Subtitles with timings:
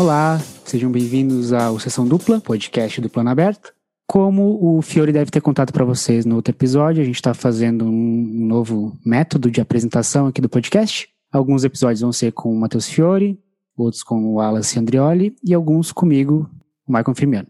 [0.00, 3.74] Olá, sejam bem-vindos ao Sessão Dupla, podcast do Plano Aberto.
[4.06, 7.84] Como o Fiore deve ter contado para vocês no outro episódio, a gente está fazendo
[7.84, 11.08] um novo método de apresentação aqui do podcast.
[11.32, 13.40] Alguns episódios vão ser com o Matheus Fiore,
[13.76, 16.48] outros com o Wallace Andrioli e alguns comigo,
[16.86, 17.48] o Michael Firmiano.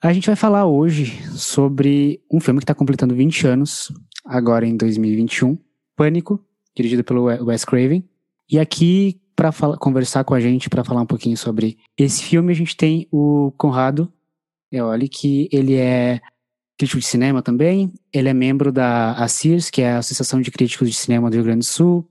[0.00, 3.92] A gente vai falar hoje sobre um filme que está completando 20 anos,
[4.24, 5.58] agora em 2021,
[5.96, 6.38] Pânico,
[6.76, 8.08] dirigido pelo Wes Craven.
[8.48, 12.56] E aqui, para conversar com a gente, para falar um pouquinho sobre esse filme, a
[12.56, 14.12] gente tem o Conrado
[14.72, 16.20] Eoli, que ele é
[16.76, 17.92] crítico de cinema também.
[18.12, 21.44] Ele é membro da ACIRS, que é a Associação de Críticos de Cinema do Rio
[21.44, 22.04] Grande do Sul.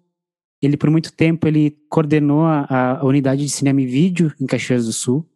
[0.62, 4.86] Ele, por muito tempo, ele coordenou a, a unidade de cinema e vídeo em Caxias
[4.86, 5.30] do Sul.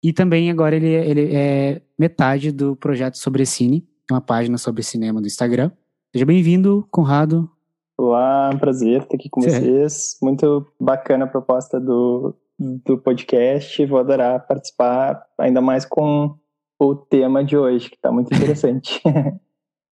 [0.00, 5.20] E também agora ele, ele é metade do projeto Sobre Cine, uma página sobre cinema
[5.20, 5.72] do Instagram.
[6.12, 7.50] Seja bem-vindo, Conrado.
[7.96, 10.16] Olá, um prazer estar aqui com vocês.
[10.22, 13.84] Muito bacana a proposta do, do podcast.
[13.84, 16.34] Vou adorar participar, ainda mais com
[16.80, 19.00] o tema de hoje, que está muito interessante.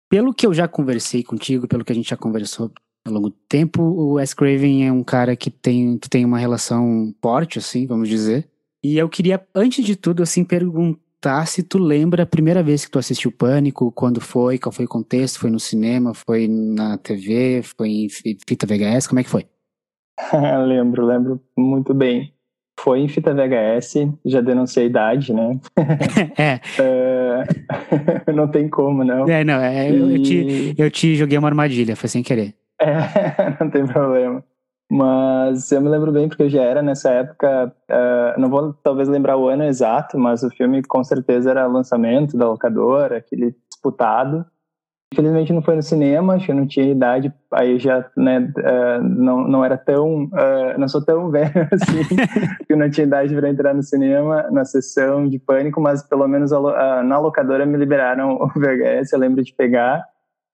[0.08, 2.70] pelo que eu já conversei contigo, pelo que a gente já conversou
[3.04, 6.38] ao longo do tempo, o Wes Craven é um cara que tem, que tem uma
[6.38, 8.48] relação forte, assim, vamos dizer.
[8.82, 11.00] E eu queria, antes de tudo, assim, perguntar
[11.46, 14.88] se tu lembra a primeira vez que tu assistiu Pânico, quando foi, qual foi o
[14.88, 19.46] contexto, foi no cinema, foi na TV, foi em fita VHS, como é que foi?
[20.66, 22.32] lembro, lembro muito bem.
[22.78, 25.58] Foi em fita VHS, já denunciei a idade, né?
[26.38, 26.60] é.
[26.80, 29.28] uh, não tem como, não.
[29.28, 29.98] É, não, é, e...
[29.98, 32.54] eu, te, eu te joguei uma armadilha, foi sem querer.
[32.80, 34.44] É, não tem problema.
[34.90, 39.06] Mas eu me lembro bem porque eu já era nessa época, uh, não vou talvez
[39.06, 44.46] lembrar o ano exato, mas o filme com certeza era lançamento da locadora, aquele disputado.
[45.12, 49.02] Infelizmente não foi no cinema, acho que eu não tinha idade, aí já né, uh,
[49.02, 52.04] não, não era tão, uh, não sou tão velho assim,
[52.66, 56.28] que eu não tinha idade para entrar no cinema, na sessão de pânico, mas pelo
[56.28, 60.04] menos a, uh, na locadora me liberaram o VHS, eu lembro de pegar,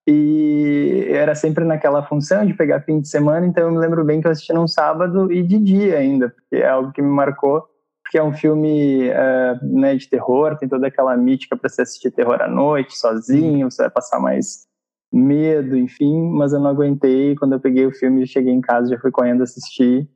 [0.07, 4.21] e era sempre naquela função de pegar fim de semana, então eu me lembro bem
[4.21, 7.67] que eu assisti num sábado e de dia ainda, porque é algo que me marcou
[8.05, 12.11] porque é um filme uh, né, de terror, tem toda aquela mítica para você assistir
[12.11, 14.67] terror à noite, sozinho, você vai passar mais
[15.11, 17.35] medo, enfim, mas eu não aguentei.
[17.35, 20.09] Quando eu peguei o filme, cheguei em casa, já fui correndo assistir.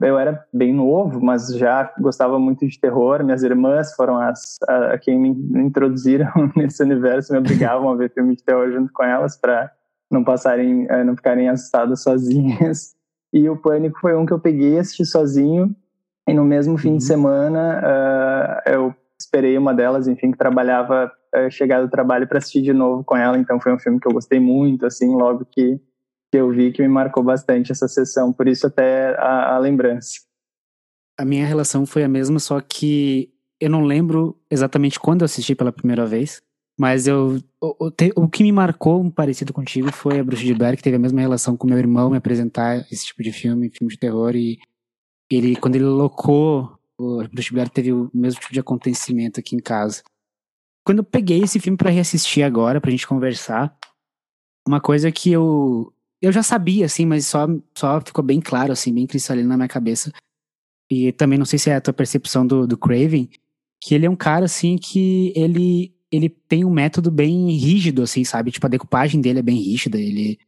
[0.00, 3.24] Eu era bem novo, mas já gostava muito de terror.
[3.24, 5.30] Minhas irmãs foram as a, a quem me
[5.60, 9.70] introduziram nesse universo, me obrigavam a ver filme de terror junto com elas para
[10.10, 12.94] não passarem, eh, não ficarem assustadas sozinhas.
[13.32, 15.74] E o Pânico foi um que eu peguei, assisti sozinho
[16.28, 16.96] e no mesmo fim uhum.
[16.96, 22.38] de semana, uh, eu esperei uma delas, enfim, que trabalhava, uh, chegar do trabalho para
[22.38, 23.38] assistir de novo com ela.
[23.38, 25.80] Então foi um filme que eu gostei muito, assim, logo que,
[26.36, 28.32] que eu vi, que me marcou bastante essa sessão.
[28.32, 30.20] Por isso até a, a lembrança.
[31.18, 35.54] A minha relação foi a mesma, só que eu não lembro exatamente quando eu assisti
[35.54, 36.42] pela primeira vez.
[36.78, 37.42] Mas eu.
[37.58, 40.96] O, o, que me marcou um parecido contigo foi a Bruxa de Blair, que teve
[40.96, 44.36] a mesma relação com meu irmão me apresentar esse tipo de filme, filme de terror,
[44.36, 44.58] e
[45.30, 49.58] ele, quando ele locou, o Bruce Blair teve o mesmo tipo de acontecimento aqui em
[49.58, 50.02] casa.
[50.84, 53.74] Quando eu peguei esse filme para reassistir agora, pra gente conversar,
[54.68, 55.92] uma coisa que eu
[56.26, 59.68] eu já sabia, assim, mas só, só ficou bem claro, assim, bem cristalino na minha
[59.68, 60.10] cabeça.
[60.90, 63.28] E também não sei se é a tua percepção do, do Craven,
[63.80, 68.24] que ele é um cara, assim, que ele, ele tem um método bem rígido, assim,
[68.24, 68.50] sabe?
[68.50, 70.38] Tipo, a decupagem dele é bem rígida, ele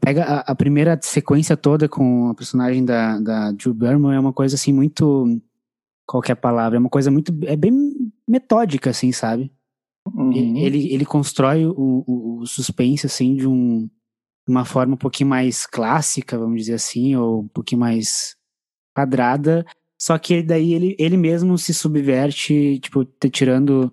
[0.00, 4.32] pega a, a, primeira sequência toda com a personagem da, da Drew Barrymore é uma
[4.32, 5.40] coisa assim muito
[6.06, 7.72] qualquer palavra é uma coisa muito é bem
[8.28, 9.52] metódica assim sabe
[10.06, 10.56] uhum.
[10.56, 13.90] ele, ele constrói o, o, o, suspense assim de um
[14.48, 18.36] uma forma um pouquinho mais clássica vamos dizer assim ou um pouquinho mais
[18.94, 19.64] quadrada
[19.98, 23.92] só que daí ele, ele mesmo se subverte tipo tirando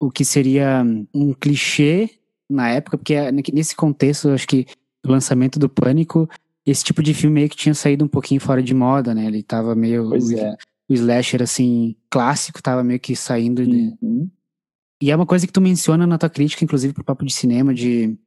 [0.00, 2.18] o que seria um clichê
[2.48, 4.66] na época, porque é, nesse contexto, eu acho que
[5.04, 6.28] o lançamento do Pânico,
[6.64, 9.26] esse tipo de filme meio que tinha saído um pouquinho fora de moda, né?
[9.26, 10.08] Ele tava meio.
[10.08, 10.56] Pois o, é.
[10.88, 13.64] o slasher, assim, clássico, tava meio que saindo.
[13.66, 13.94] De...
[14.00, 14.30] Uhum.
[15.02, 17.74] E é uma coisa que tu menciona na tua crítica, inclusive, pro Papo de Cinema,
[17.74, 18.18] de,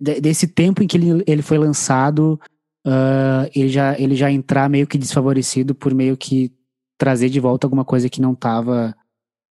[0.00, 2.38] de desse tempo em que ele, ele foi lançado,
[2.86, 6.52] uh, ele, já, ele já entrar meio que desfavorecido por meio que
[6.98, 8.94] trazer de volta alguma coisa que não tava,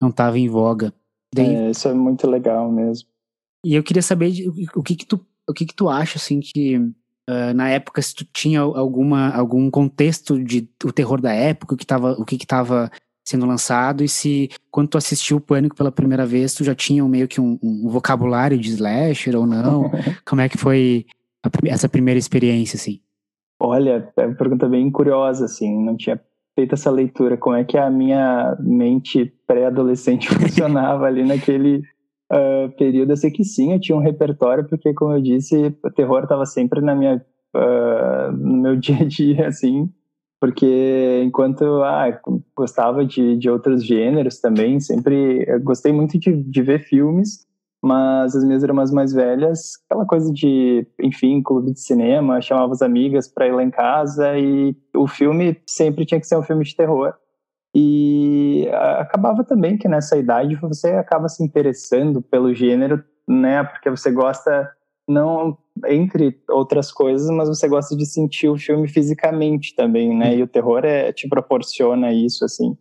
[0.01, 0.93] não tava em voga.
[1.33, 3.07] Daí, é, isso é muito legal mesmo.
[3.65, 4.31] E eu queria saber
[4.75, 8.15] o que que tu, o que que tu acha, assim, que uh, na época, se
[8.15, 12.37] tu tinha alguma, algum contexto de o terror da época, o que tava, o que
[12.37, 12.91] que tava
[13.27, 17.03] sendo lançado, e se quando tu assistiu o Pânico pela primeira vez, tu já tinha
[17.03, 19.91] meio que um, um vocabulário de slasher ou não?
[20.25, 21.05] Como é que foi
[21.43, 23.01] a, essa primeira experiência, assim?
[23.59, 26.17] Olha, é uma pergunta bem curiosa, assim, não tinha
[26.55, 31.81] feito essa leitura, como é que a minha mente pré-adolescente funcionava ali naquele
[32.31, 33.11] uh, período.
[33.11, 36.45] Eu sei que sim, eu tinha um repertório, porque, como eu disse, o terror estava
[36.45, 37.23] sempre na minha,
[37.55, 39.89] uh, no meu dia a dia, assim,
[40.39, 42.19] porque enquanto ah,
[42.55, 47.47] gostava de, de outros gêneros também, sempre gostei muito de, de ver filmes,
[47.81, 52.81] mas as minhas irmãs mais velhas, aquela coisa de, enfim, clube de cinema, chamava as
[52.81, 56.63] amigas para ir lá em casa e o filme sempre tinha que ser um filme
[56.63, 57.13] de terror.
[57.75, 58.67] E
[58.99, 63.63] acabava também que nessa idade você acaba se interessando pelo gênero, né?
[63.63, 64.71] Porque você gosta
[65.07, 65.57] não
[65.87, 70.35] entre outras coisas, mas você gosta de sentir o filme fisicamente também, né?
[70.35, 72.75] E o terror é, te proporciona isso, assim.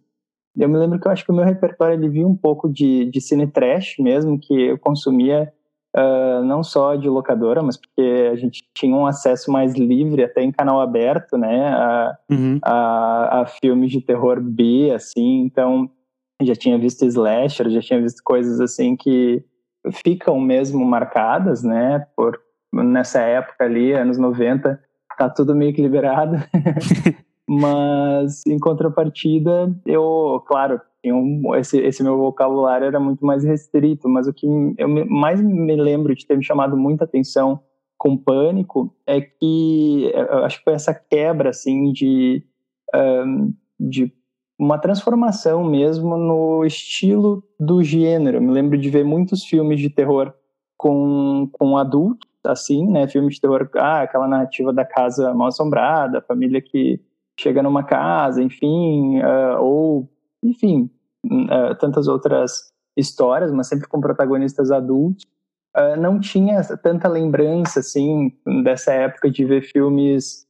[0.56, 3.04] Eu me lembro que eu acho que o meu repertório ele via um pouco de,
[3.10, 5.52] de cine trash mesmo, que eu consumia
[5.94, 10.42] uh, não só de locadora, mas porque a gente tinha um acesso mais livre, até
[10.42, 11.68] em canal aberto, né?
[11.68, 12.58] A, uhum.
[12.62, 15.42] a, a filmes de terror B, assim.
[15.42, 15.90] Então,
[16.42, 19.44] já tinha visto slasher, já tinha visto coisas assim que
[19.92, 22.06] ficam mesmo marcadas, né?
[22.16, 22.40] Por
[22.72, 24.80] nessa época ali, anos 90,
[25.16, 26.36] tá tudo meio que liberado.
[27.48, 30.80] Mas, em contrapartida, eu, claro,
[31.58, 34.46] esse, esse meu vocabulário era muito mais restrito, mas o que
[34.76, 37.60] eu mais me lembro de ter me chamado muita atenção
[37.96, 42.44] com Pânico é que eu acho que foi essa quebra, assim, de,
[42.94, 44.12] um, de
[44.58, 48.38] uma transformação mesmo no estilo do gênero.
[48.38, 50.32] Eu me lembro de ver muitos filmes de terror
[50.76, 53.06] com, com adultos, assim, né?
[53.06, 57.00] Filmes de terror, ah, aquela narrativa da casa mal assombrada, família que
[57.38, 60.08] chega numa casa, enfim, uh, ou,
[60.42, 60.90] enfim,
[61.26, 65.24] uh, tantas outras histórias, mas sempre com protagonistas adultos.
[65.76, 68.32] Uh, não tinha tanta lembrança, assim,
[68.64, 70.46] dessa época de ver filmes,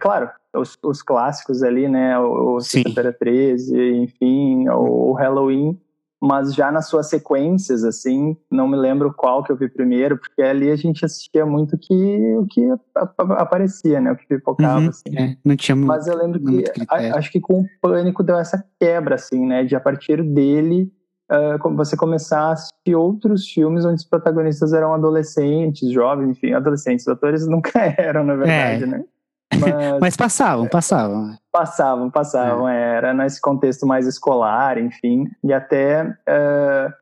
[0.00, 5.78] claro, os, os, clássicos ali, né, o Sexta-feira 13, enfim, o, o Halloween,
[6.20, 10.42] mas já nas suas sequências, assim, não me lembro qual que eu vi primeiro, porque
[10.42, 12.68] ali a gente assistia muito que, o que
[13.14, 15.16] aparecia, né, o que pipocava, uhum, assim.
[15.16, 18.64] É, não tinha Mas eu lembro que, a, acho que com o Pânico deu essa
[18.80, 20.90] quebra, assim, né, de a partir dele
[21.30, 27.06] uh, você começar a assistir outros filmes onde os protagonistas eram adolescentes, jovens, enfim, adolescentes,
[27.06, 28.86] os atores nunca eram, na verdade, é.
[28.86, 29.04] né.
[29.52, 31.36] Mas, Mas passavam, passavam.
[31.50, 32.68] Passavam, passavam.
[32.68, 32.96] É.
[32.96, 35.26] Era nesse contexto mais escolar, enfim.
[35.42, 36.92] E até uh,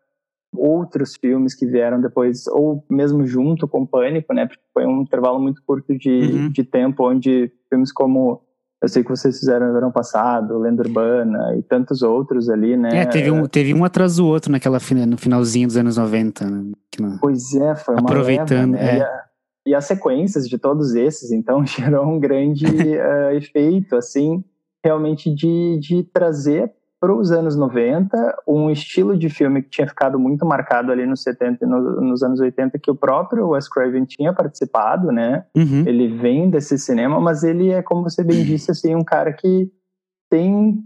[0.56, 4.46] outros filmes que vieram depois, ou mesmo junto com Pânico, né?
[4.46, 6.50] Porque foi um intervalo muito curto de, uhum.
[6.50, 8.42] de tempo, onde filmes como
[8.80, 13.00] eu sei que vocês fizeram no verão passado, Lenda Urbana e tantos outros ali, né?
[13.00, 16.44] É, teve um, teve um atrás do outro naquela, no finalzinho dos anos 90.
[16.44, 17.18] Né?
[17.20, 18.98] Pois é, foi uma Aproveitando, leva, né?
[18.98, 19.25] é
[19.66, 24.44] e as sequências de todos esses, então gerou um grande uh, efeito, assim,
[24.82, 28.16] realmente de, de trazer para os anos 90
[28.48, 32.22] um estilo de filme que tinha ficado muito marcado ali nos 70 e no, nos
[32.22, 35.44] anos 80, que o próprio Wes Craven tinha participado, né?
[35.54, 35.84] Uhum.
[35.86, 39.70] Ele vem desse cinema, mas ele é, como você bem disse, assim, um cara que
[40.30, 40.82] tem.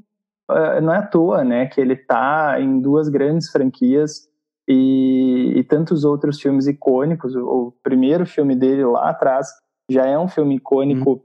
[0.50, 1.66] Uh, não é à toa, né?
[1.66, 4.29] Que ele tá em duas grandes franquias
[4.70, 7.34] e, e tantos outros filmes icônicos.
[7.34, 9.48] O, o, primeiro filme dele lá atrás
[9.90, 11.20] já é um filme icônico hum.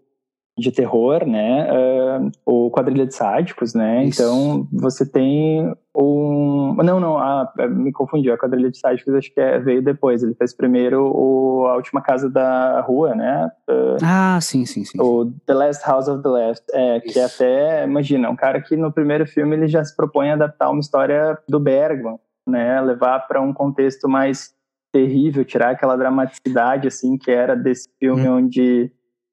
[0.58, 1.68] de terror, né?
[1.72, 4.06] Uh, o Quadrilha de Sádicos, né?
[4.06, 4.24] Isso.
[4.24, 6.76] Então você tem um.
[6.84, 8.32] Não, não, ah, me confundi.
[8.32, 10.24] A Quadrilha de Sádicos acho que é, veio depois.
[10.24, 13.52] Ele fez primeiro o, A Última Casa da Rua, né?
[13.70, 15.00] Uh, ah, sim, sim, sim.
[15.00, 16.66] O The Last House of the Left.
[16.74, 20.34] É, que até, imagina, um cara que no primeiro filme ele já se propõe a
[20.34, 22.80] adaptar uma história do Bergman né?
[22.82, 24.54] Levar para um contexto mais
[24.92, 28.38] terrível, tirar aquela dramaticidade assim que era desse filme hum.
[28.38, 28.92] onde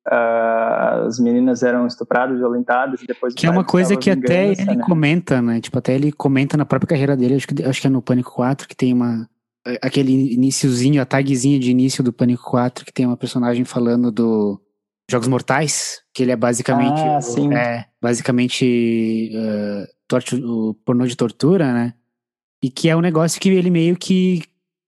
[0.09, 4.77] uh, as meninas eram estupradas, violentadas e depois que é uma coisa que até ele
[4.77, 4.85] né?
[4.85, 5.61] comenta, né?
[5.61, 8.33] Tipo até ele comenta na própria carreira dele, acho que acho que é no Pânico
[8.33, 9.29] 4 que tem uma
[9.65, 14.11] é, aquele iníciozinho, a tagzinha de início do Pânico 4 que tem uma personagem falando
[14.11, 14.61] do
[15.09, 21.73] Jogos Mortais, que ele é basicamente ah, o, é basicamente uh, o pornô de tortura,
[21.73, 21.95] né?
[22.63, 24.43] E que é um negócio que ele meio que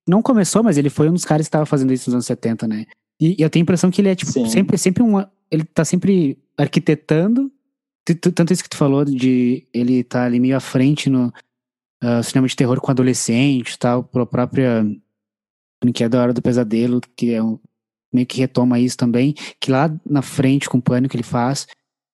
[0.06, 2.68] não começou, mas ele foi um dos caras que estava fazendo isso nos anos 70,
[2.68, 2.86] né?
[3.20, 5.24] E, e, eu tenho a impressão que ele é, tipo, sempre, sempre um.
[5.50, 7.50] Ele tá sempre arquitetando.
[8.34, 11.32] Tanto isso que tu falou de ele tá ali meio à frente no
[12.02, 14.84] uh, cinema de terror com adolescente tal, pela própria.
[15.94, 17.58] Que é da Hora do Pesadelo, que é um,
[18.12, 19.34] meio que retoma isso também.
[19.60, 21.66] Que lá na frente, com o pânico, ele faz.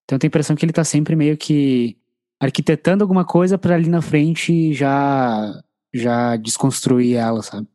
[0.05, 1.97] Então eu tenho a impressão que ele tá sempre meio que
[2.41, 5.53] arquitetando alguma coisa para ali na frente já
[5.93, 7.67] já desconstruir ela, sabe?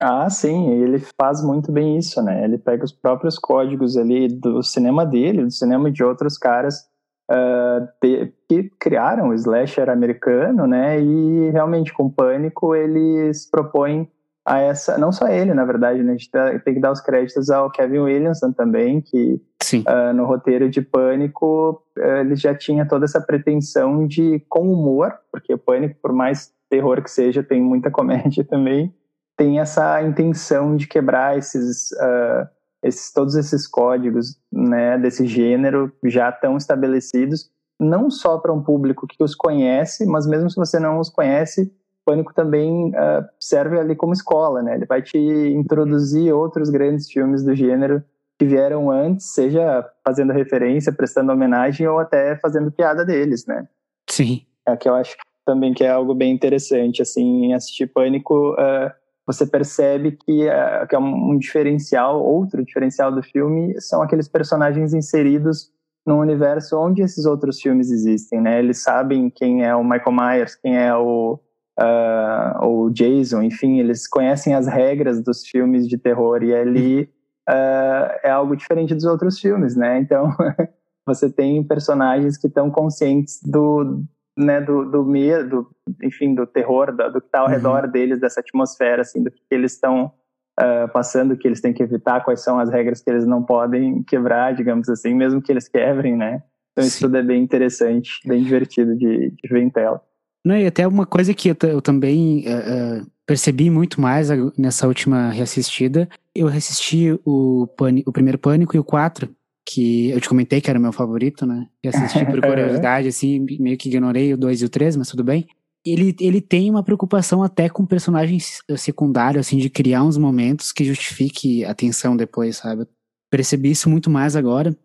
[0.00, 2.44] Ah, sim, ele faz muito bem isso, né?
[2.44, 6.86] Ele pega os próprios códigos ali do cinema dele, do cinema de outros caras
[7.30, 11.00] uh, de, que criaram o slasher americano, né?
[11.00, 14.08] E realmente com Pânico eles propõem
[14.46, 16.12] a essa, não só ele, na verdade, né?
[16.12, 19.42] A gente tá, tem que dar os créditos ao Kevin Williamson também, que
[19.74, 25.12] uh, no roteiro de Pânico uh, ele já tinha toda essa pretensão de com humor,
[25.32, 28.94] porque o Pânico, por mais terror que seja, tem muita comédia também,
[29.36, 32.46] tem essa intenção de quebrar esses, uh,
[32.84, 37.50] esses todos esses códigos, né, desse gênero já tão estabelecidos,
[37.80, 41.74] não só para um público que os conhece, mas mesmo se você não os conhece,
[42.06, 44.76] Pânico também uh, serve ali como escola, né?
[44.76, 48.02] Ele vai te introduzir outros grandes filmes do gênero
[48.38, 53.66] que vieram antes, seja fazendo referência, prestando homenagem ou até fazendo piada deles, né?
[54.08, 54.42] Sim.
[54.64, 58.90] É que eu acho também que é algo bem interessante, assim, em assistir Pânico, uh,
[59.26, 64.94] você percebe que, uh, que é um diferencial, outro diferencial do filme são aqueles personagens
[64.94, 65.70] inseridos
[66.06, 68.60] no universo onde esses outros filmes existem, né?
[68.60, 71.40] Eles sabem quem é o Michael Myers, quem é o
[71.78, 77.02] uh, ou Jason, enfim, eles conhecem as regras dos filmes de terror e ali
[77.48, 79.98] uh, é algo diferente dos outros filmes, né?
[79.98, 80.34] Então
[81.06, 84.02] você tem personagens que estão conscientes do,
[84.36, 85.68] né, do, do medo,
[86.02, 87.52] enfim, do terror, do, do que está ao uhum.
[87.52, 90.12] redor deles, dessa atmosfera, assim, do que eles estão
[90.60, 94.02] uh, passando, que eles têm que evitar, quais são as regras que eles não podem
[94.02, 96.42] quebrar, digamos assim, mesmo que eles quebrem, né?
[96.72, 96.88] Então Sim.
[96.88, 100.02] isso tudo é bem interessante, bem divertido de, de ver em tela.
[100.46, 105.28] Não, e até uma coisa que eu, eu também uh, percebi muito mais nessa última
[105.28, 107.66] reassistida, eu reassisti o,
[108.06, 109.28] o primeiro Pânico e o 4,
[109.68, 111.66] que eu te comentei que era o meu favorito, né?
[111.82, 115.24] E assisti por curiosidade, assim, meio que ignorei o 2 e o 3, mas tudo
[115.24, 115.48] bem.
[115.84, 120.84] Ele, ele tem uma preocupação até com personagens secundários, assim, de criar uns momentos que
[120.84, 122.86] justifique a atenção depois, sabe?
[123.28, 124.76] Percebi isso muito mais agora.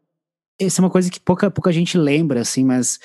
[0.60, 2.98] Essa é uma coisa que pouca, pouca gente lembra, assim, mas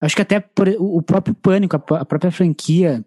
[0.00, 3.04] Acho que até por, o próprio pânico, a própria franquia,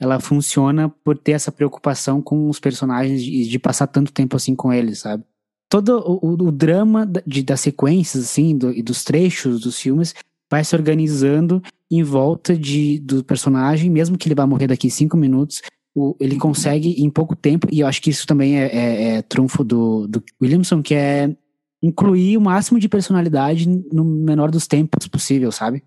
[0.00, 4.54] ela funciona por ter essa preocupação com os personagens e de, passar tanto tempo assim
[4.54, 5.22] com eles, sabe?
[5.70, 10.12] Todo o, o, o drama de, das sequências, assim, do, e dos trechos dos filmes
[10.50, 15.16] vai se organizando em volta de, do personagem, mesmo que ele vá morrer daqui cinco
[15.16, 15.62] minutos,
[15.94, 19.22] o, ele consegue em pouco tempo, e eu acho que isso também é, é, é
[19.22, 21.34] trunfo do, do Williamson, que é
[21.82, 25.82] incluir o máximo de personalidade no menor dos tempos possível, sabe?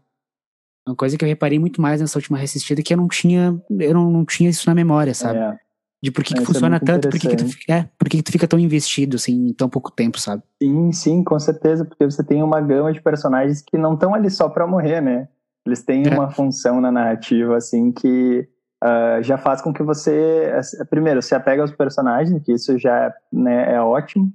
[0.87, 3.93] Uma coisa que eu reparei muito mais nessa última reassistida que eu não tinha, eu
[3.93, 5.39] não, não tinha isso na memória, sabe?
[5.39, 5.57] É.
[6.03, 8.17] De por que, que é funciona é tanto, por que, que, tu, é, por que,
[8.17, 10.43] que tu fica tão investido assim em tão pouco tempo, sabe?
[10.61, 14.29] Sim, sim, com certeza, porque você tem uma gama de personagens que não estão ali
[14.29, 15.27] só pra morrer, né?
[15.65, 16.13] Eles têm é.
[16.13, 18.47] uma função na narrativa, assim, que
[18.83, 20.51] uh, já faz com que você,
[20.91, 24.31] primeiro, se apega aos personagens, que isso já né, é ótimo,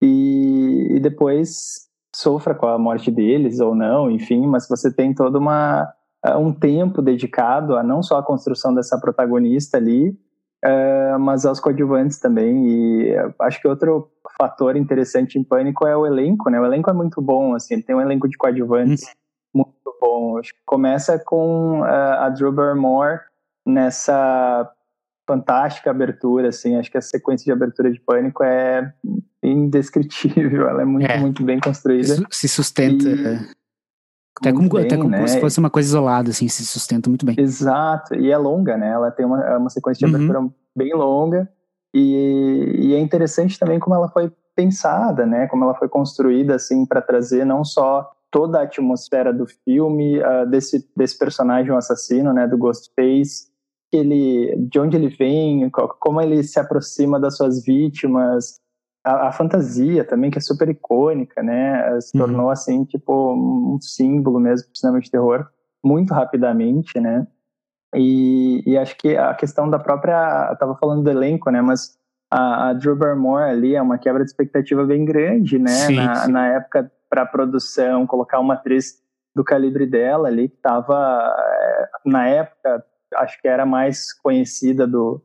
[0.00, 5.36] e, e depois sofra com a morte deles ou não, enfim, mas você tem todo
[5.36, 5.92] uma,
[6.24, 10.10] eh, um tempo dedicado a não só a construção dessa protagonista ali,
[10.64, 12.66] uh, mas aos coadjuvantes também.
[12.68, 16.60] E acho que outro fator interessante em Pânico é o elenco, né?
[16.60, 19.04] O elenco é muito bom, assim, ele tem um elenco de coadjuvantes
[19.54, 19.64] uhum.
[19.64, 20.38] muito bom.
[20.38, 23.20] Acho que começa com uh, a Drew Barrymore
[23.66, 24.70] nessa
[25.30, 28.92] fantástica abertura, assim, acho que a sequência de abertura de Pânico é
[29.40, 31.18] indescritível, ela é muito, é.
[31.18, 32.16] muito bem construída.
[32.30, 33.08] Se sustenta.
[33.08, 33.60] E...
[34.36, 35.26] Até como, bem, até como né?
[35.26, 37.36] se fosse uma coisa isolada, assim, se sustenta muito bem.
[37.38, 38.88] Exato, e é longa, né?
[38.88, 40.16] Ela tem uma, é uma sequência de uhum.
[40.16, 41.48] abertura bem longa,
[41.94, 45.46] e, e, é interessante também como ela foi pensada, né?
[45.46, 50.48] Como ela foi construída, assim, para trazer não só toda a atmosfera do filme, uh,
[50.48, 52.46] desse, desse personagem assassino, né?
[52.46, 53.50] Do Ghostface,
[53.92, 58.60] ele, de onde ele vem, como ele se aproxima das suas vítimas,
[59.04, 62.00] a, a fantasia também, que é super icônica, né?
[62.00, 62.24] Se uhum.
[62.24, 62.50] tornou, uhum.
[62.50, 65.48] assim, tipo, um símbolo mesmo do cinema de terror,
[65.84, 67.26] muito rapidamente, né?
[67.94, 70.48] E, e acho que a questão da própria.
[70.50, 71.60] Eu tava falando do elenco, né?
[71.60, 71.98] Mas
[72.30, 75.70] a, a Drew Barrymore ali é uma quebra de expectativa bem grande, né?
[75.70, 76.32] Sim, na, sim.
[76.32, 79.00] na época, para produção, colocar uma atriz
[79.34, 82.84] do calibre dela ali, que estava, eh, na época,
[83.16, 85.22] acho que era mais conhecida do,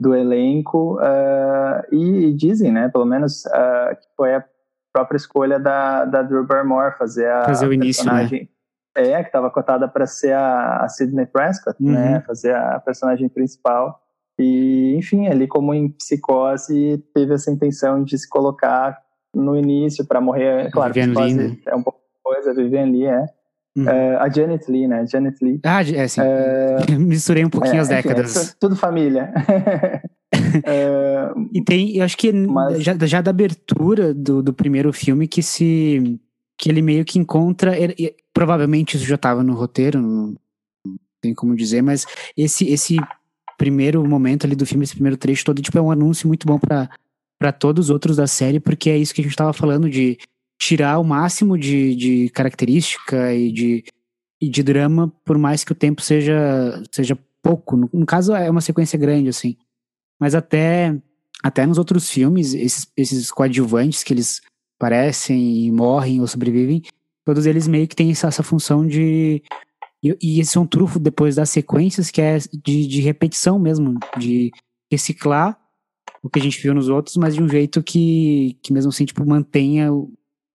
[0.00, 4.44] do elenco uh, e, e, dizem, né, pelo menos uh, que foi a
[4.92, 8.10] própria escolha da, da Drew Barrymore fazer a fazer o início, né?
[8.10, 8.50] personagem
[8.96, 9.10] né?
[9.12, 12.12] é que estava cotada para ser a, a Sidney Prescott, né, uhum.
[12.12, 14.00] né, fazer a personagem principal
[14.38, 18.98] e enfim ali como em psicose teve essa intenção de se colocar
[19.34, 21.56] no início para morrer, claro, Vivian Lee, né?
[21.66, 23.26] é um pouco coisa, Vivian Lee é
[23.76, 23.84] Uhum.
[23.84, 25.06] Uh, a Janet Lee, né?
[25.06, 25.60] Janet Lee.
[25.64, 26.20] Ah, é sim.
[26.20, 28.36] Uh, Misturei um pouquinho é, as décadas.
[28.36, 29.32] Enfim, é tudo família.
[30.34, 32.82] uh, e tem, eu acho que mas...
[32.82, 36.20] já, já da abertura do, do primeiro filme que se
[36.58, 37.78] que ele meio que encontra.
[37.78, 40.34] Ele, provavelmente isso já estava no roteiro, não,
[41.20, 42.96] tem como dizer, mas esse, esse
[43.56, 46.58] primeiro momento ali do filme, esse primeiro trecho todo, tipo, é um anúncio muito bom
[46.58, 50.18] para todos os outros da série, porque é isso que a gente estava falando de
[50.60, 53.84] tirar o máximo de, de característica e de,
[54.38, 57.76] e de drama, por mais que o tempo seja, seja pouco.
[57.76, 59.56] No, no caso, é uma sequência grande, assim.
[60.20, 60.94] Mas até,
[61.42, 64.42] até nos outros filmes, esses, esses coadjuvantes que eles
[64.78, 66.82] parecem e morrem ou sobrevivem,
[67.24, 69.42] todos eles meio que têm essa, essa função de.
[70.02, 73.98] E, e esse é um trufo depois das sequências, que é de, de repetição mesmo,
[74.18, 74.50] de
[74.92, 75.58] reciclar
[76.22, 79.06] o que a gente viu nos outros, mas de um jeito que, que mesmo assim,
[79.06, 79.90] tipo, mantenha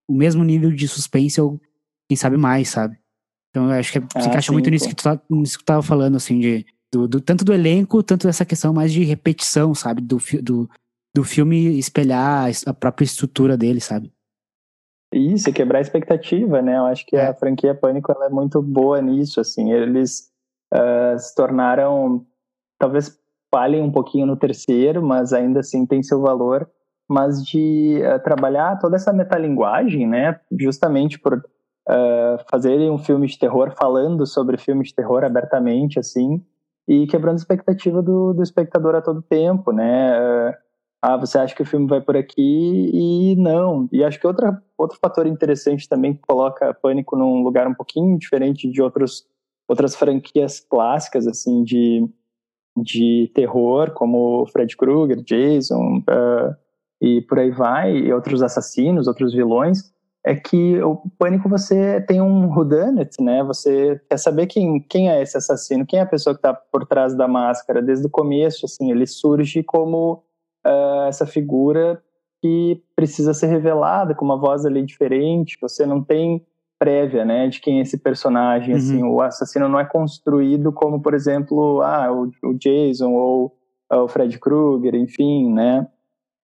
[0.08, 1.60] o mesmo nível de suspense ou
[2.08, 2.98] quem sabe mais, sabe?
[3.50, 5.64] Então eu acho que ah, se encaixa sim, muito nisso que, tu tá, nisso que
[5.64, 9.04] tu tava falando, assim, de, do, do, tanto do elenco, tanto dessa questão mais de
[9.04, 10.02] repetição, sabe?
[10.02, 10.70] Do, do,
[11.16, 14.12] do filme espelhar a própria estrutura dele, sabe?
[15.14, 16.78] Isso, quebrar a expectativa, né?
[16.78, 17.28] Eu acho que é.
[17.28, 19.72] a franquia Pânico ela é muito boa nisso, assim.
[19.72, 20.30] Eles
[20.74, 22.26] uh, se tornaram,
[22.78, 23.18] talvez
[23.50, 26.70] falhem um pouquinho no terceiro, mas ainda assim tem seu valor,
[27.08, 30.40] mas de uh, trabalhar toda essa metalinguagem, né?
[30.60, 36.44] Justamente por uh, fazerem um filme de terror falando sobre filme de terror abertamente, assim,
[36.88, 40.20] e quebrando a expectativa do, do espectador a todo tempo, né?
[40.20, 40.54] Uh,
[41.08, 43.88] ah, você acha que o filme vai por aqui e não.
[43.92, 48.18] E acho que outra, outro fator interessante também que coloca Pânico num lugar um pouquinho
[48.18, 49.24] diferente de outros,
[49.68, 52.10] outras franquias clássicas, assim, de,
[52.76, 56.56] de terror, como Fred Krueger, Jason, uh,
[57.02, 59.94] e por aí vai, e outros assassinos, outros vilões,
[60.26, 63.44] é que o Pânico você tem um whodunit, né?
[63.44, 66.86] Você quer saber quem, quem é esse assassino, quem é a pessoa que está por
[66.88, 67.80] trás da máscara.
[67.80, 70.24] Desde o começo, assim, ele surge como
[70.66, 72.02] uh, essa figura
[72.42, 75.60] que precisa ser revelada com uma voz ali diferente.
[75.62, 76.44] Você não tem
[76.80, 78.72] prévia, né, de quem é esse personagem.
[78.72, 78.78] Uhum.
[78.78, 83.56] Assim, o assassino não é construído como, por exemplo, ah, o, o Jason ou
[83.94, 85.88] uh, o Fred Krueger, enfim, né.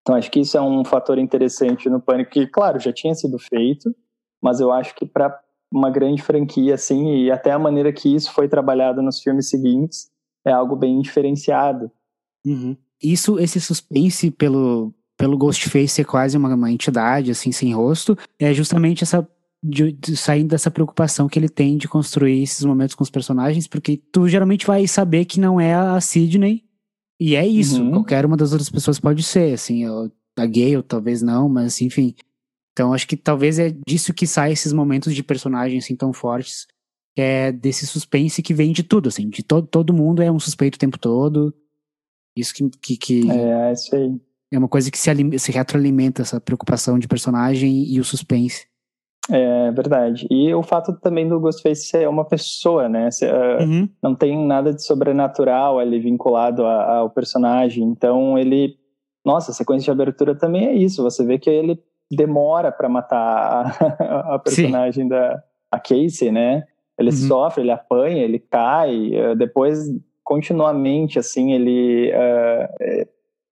[0.01, 3.37] Então acho que isso é um fator interessante no Pânico que, claro, já tinha sido
[3.37, 3.95] feito,
[4.41, 5.39] mas eu acho que para
[5.71, 10.09] uma grande franquia assim e até a maneira que isso foi trabalhado nos filmes seguintes
[10.45, 11.91] é algo bem diferenciado.
[12.45, 18.17] Uhum isso, esse suspense pelo, pelo Ghostface ser quase uma, uma entidade, assim, sem rosto,
[18.39, 19.27] é justamente essa
[19.63, 23.67] de, de, saindo dessa preocupação que ele tem de construir esses momentos com os personagens,
[23.67, 26.63] porque tu geralmente vai saber que não é a Sidney,
[27.23, 27.91] e é isso, uhum.
[27.91, 32.15] qualquer uma das outras pessoas pode ser, assim, a Gale talvez não, mas enfim.
[32.73, 36.65] Então acho que talvez é disso que sai esses momentos de personagens assim tão fortes,
[37.15, 40.77] é desse suspense que vem de tudo, assim, de todo, todo mundo é um suspeito
[40.77, 41.53] o tempo todo,
[42.35, 44.19] isso que, que, que é, é, isso aí.
[44.51, 48.65] É uma coisa que se, se retroalimenta, essa preocupação de personagem e o suspense.
[49.29, 50.27] É verdade.
[50.31, 53.09] E o fato também do Ghostface ser uma pessoa, né?
[53.23, 53.89] Ah, uhum.
[54.01, 57.83] Não tem nada de sobrenatural ali vinculado ao personagem.
[57.83, 58.77] Então ele.
[59.23, 61.03] Nossa, a sequência de abertura também é isso.
[61.03, 61.79] Você vê que ele
[62.11, 65.09] demora para matar a, a personagem Sim.
[65.09, 66.63] da a Casey, né?
[66.97, 67.15] Ele uhum.
[67.15, 69.11] sofre, ele apanha, ele cai.
[69.15, 69.87] Ah, depois
[70.23, 73.07] continuamente, assim, ele uh,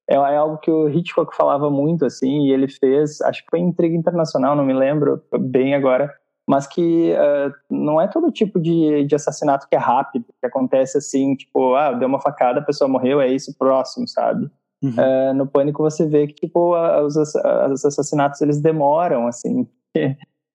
[0.10, 3.60] é, é, algo que o Hitchcock falava muito, assim, e ele fez, acho que foi
[3.60, 6.12] Intriga Internacional, não me lembro bem agora,
[6.48, 10.98] mas que uh, não é todo tipo de, de assassinato que é rápido, que acontece
[10.98, 14.50] assim, tipo, ah, deu uma facada, a pessoa morreu, é isso, próximo, sabe?
[14.82, 14.96] Uhum.
[14.98, 19.68] Uh, no Pânico você vê que, tipo, os, os assassinatos, eles demoram, assim,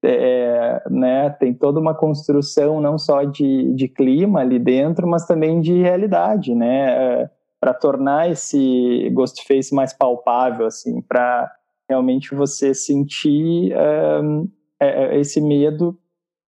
[0.03, 5.61] é, né, tem toda uma construção não só de, de clima ali dentro, mas também
[5.61, 7.31] de realidade, né,
[7.65, 11.51] para tornar esse Ghostface mais palpável, assim, para
[11.89, 15.99] realmente você sentir é, é, esse medo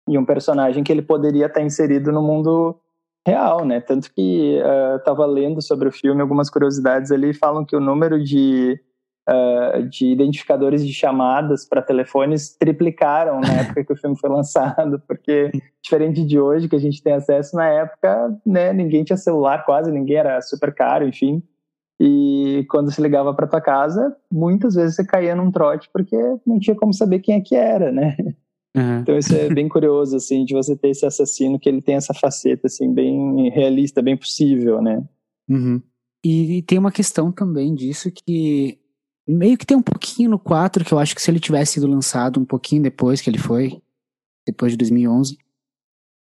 [0.06, 2.78] e um personagem que ele poderia estar inserido no mundo
[3.26, 3.80] real, né?
[3.80, 4.60] Tanto que
[4.98, 8.78] estava uh, lendo sobre o filme algumas curiosidades ali falam que o número de
[9.28, 15.02] uh, de identificadores de chamadas para telefones triplicaram na época que o filme foi lançado,
[15.06, 15.50] porque
[15.82, 19.90] diferente de hoje que a gente tem acesso na época, né, ninguém tinha celular, quase
[19.90, 21.42] ninguém era super caro, enfim.
[21.98, 26.58] E quando se ligava para tua casa, muitas vezes você caía num trote porque não
[26.58, 28.16] tinha como saber quem é que era, né?
[28.76, 28.98] Uhum.
[28.98, 32.12] Então isso é bem curioso, assim, de você ter esse assassino que ele tem essa
[32.12, 35.02] faceta, assim, bem realista, bem possível, né?
[35.48, 35.80] Uhum.
[36.22, 38.78] E, e, tem uma questão também disso que
[39.26, 41.86] Meio que tem um pouquinho no 4, que eu acho que se ele tivesse sido
[41.86, 43.80] lançado um pouquinho depois que ele foi,
[44.46, 45.36] depois de 2011,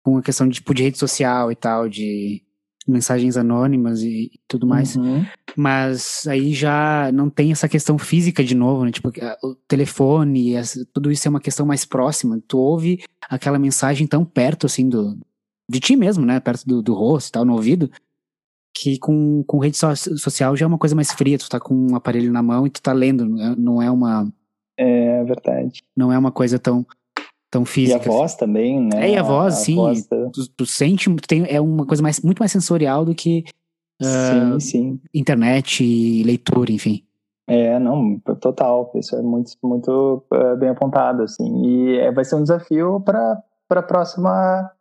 [0.04, 2.42] com a questão de, tipo, de rede social e tal, de
[2.88, 4.96] mensagens anônimas e, tudo mais.
[4.96, 5.26] Uhum.
[5.56, 8.92] Mas aí já não tem essa questão física de novo, né?
[8.92, 9.12] Tipo,
[9.42, 10.54] o telefone,
[10.94, 12.42] tudo isso é uma questão mais próxima.
[12.48, 15.18] Tu ouve aquela mensagem tão perto, assim, do,
[15.70, 16.39] de ti mesmo, né?
[16.39, 17.89] Perto do, do rosto e tal, no ouvido.
[18.75, 21.38] Que com, com rede so social já é uma coisa mais fria.
[21.38, 23.25] Tu tá com um aparelho na mão e tu tá lendo.
[23.25, 24.27] Não é, é uma.
[24.77, 25.83] É verdade.
[25.95, 26.86] Não é uma coisa tão
[27.53, 27.99] tão física.
[28.03, 29.09] E a voz também, né?
[29.09, 29.75] É, e a voz, a sim.
[29.75, 30.29] Voz da...
[30.31, 33.45] tu, tu, sente, tu tem, é uma coisa mais, muito mais sensorial do que
[34.01, 35.01] uh, sim, sim.
[35.13, 37.03] internet e leitura, enfim.
[37.47, 38.91] É, não, total.
[38.95, 41.63] Isso é muito, muito uh, bem apontado, assim.
[41.63, 44.71] E é, vai ser um desafio para para próxima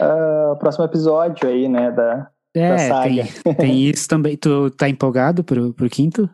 [0.00, 3.02] uh, próximo episódio aí, né, da, é.
[3.02, 4.36] Tem, tem isso também.
[4.36, 6.28] Tu tá empolgado pro, pro quinto?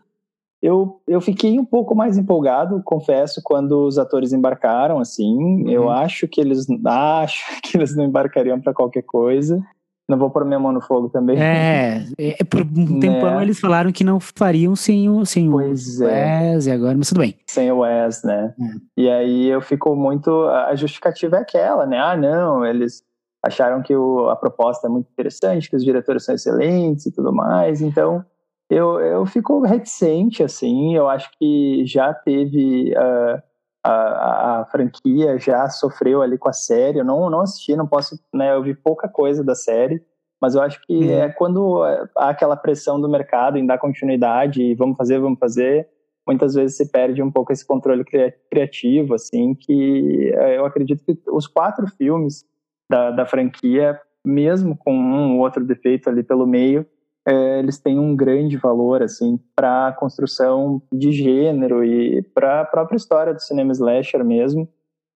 [0.61, 5.37] Eu, eu fiquei um pouco mais empolgado, confesso, quando os atores embarcaram, assim.
[5.37, 5.70] Uhum.
[5.70, 9.62] Eu acho que eles acho que eles não embarcariam para qualquer coisa.
[10.09, 11.38] Não vou pôr minha mão no fogo também.
[11.38, 13.42] É, é por um tempão né?
[13.42, 16.54] eles falaram que não fariam sem o, sem pois o é.
[16.54, 17.37] Wes e agora, mas tudo bem.
[17.46, 18.54] Sem o Wes, né?
[18.59, 19.02] É.
[19.02, 20.31] E aí eu fico muito.
[20.48, 21.98] A justificativa é aquela, né?
[21.98, 23.04] Ah, não, eles
[23.44, 27.33] acharam que o, a proposta é muito interessante, que os diretores são excelentes e tudo
[27.33, 27.81] mais.
[27.81, 28.24] Então,
[28.70, 32.92] eu, eu fico reticente, assim, eu acho que já teve.
[32.92, 33.48] Uh,
[33.85, 36.98] a, a, franquia já sofreu ali com a série.
[36.98, 38.53] Eu não, não assisti, não posso, né?
[38.53, 40.03] Eu vi pouca coisa da série,
[40.40, 41.11] mas eu acho que uhum.
[41.11, 41.83] é quando
[42.16, 45.88] há aquela pressão do mercado em dar continuidade e vamos fazer, vamos fazer.
[46.27, 48.05] Muitas vezes se perde um pouco esse controle
[48.51, 52.44] criativo, assim, que eu acredito que os quatro filmes
[52.88, 56.87] da, da franquia, mesmo com um ou outro defeito ali pelo meio,
[57.27, 62.64] é, eles têm um grande valor assim para a construção de gênero e para a
[62.64, 64.68] própria história do cinema slasher mesmo.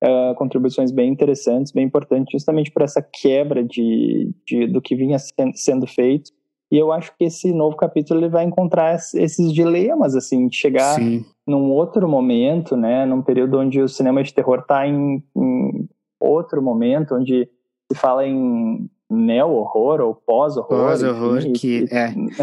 [0.05, 5.17] É, contribuições bem interessantes, bem importantes, justamente por essa quebra de, de, do que vinha
[5.55, 6.33] sendo feito.
[6.73, 10.97] E eu acho que esse novo capítulo ele vai encontrar esses dilemas, assim, de chegar
[10.97, 11.25] Sim.
[11.47, 16.61] num outro momento, né, num período onde o cinema de terror está em, em outro
[16.61, 17.49] momento, onde
[17.93, 20.89] se fala em neo-horror ou pós-horror.
[20.89, 22.15] Pós-horror, que, é,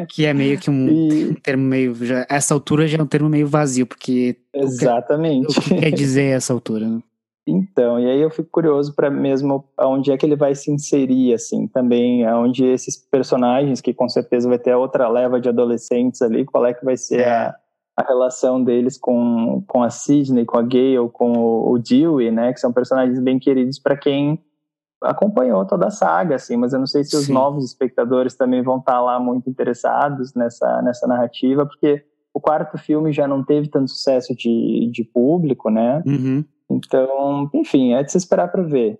[0.00, 1.94] é, que é meio que um, e, um termo meio.
[1.94, 4.36] Já, essa altura já é um termo meio vazio, porque.
[4.54, 5.58] Exatamente.
[5.58, 6.88] O que, o que quer dizer essa altura?
[6.88, 7.00] Né?
[7.46, 11.34] Então, e aí eu fico curioso para mesmo aonde é que ele vai se inserir,
[11.34, 16.46] assim, também, aonde esses personagens, que com certeza vai ter outra leva de adolescentes ali,
[16.46, 17.28] qual é que vai ser é.
[17.28, 17.54] a,
[17.98, 22.50] a relação deles com, com a Sidney, com a Gale, com o, o Dewey, né,
[22.54, 24.40] que são personagens bem queridos para quem
[25.04, 27.32] acompanhou toda a saga, assim, mas eu não sei se os Sim.
[27.32, 33.12] novos espectadores também vão estar lá muito interessados nessa, nessa narrativa, porque o quarto filme
[33.12, 36.02] já não teve tanto sucesso de, de público, né?
[36.04, 36.44] Uhum.
[36.68, 38.98] Então, enfim, é de se esperar para ver.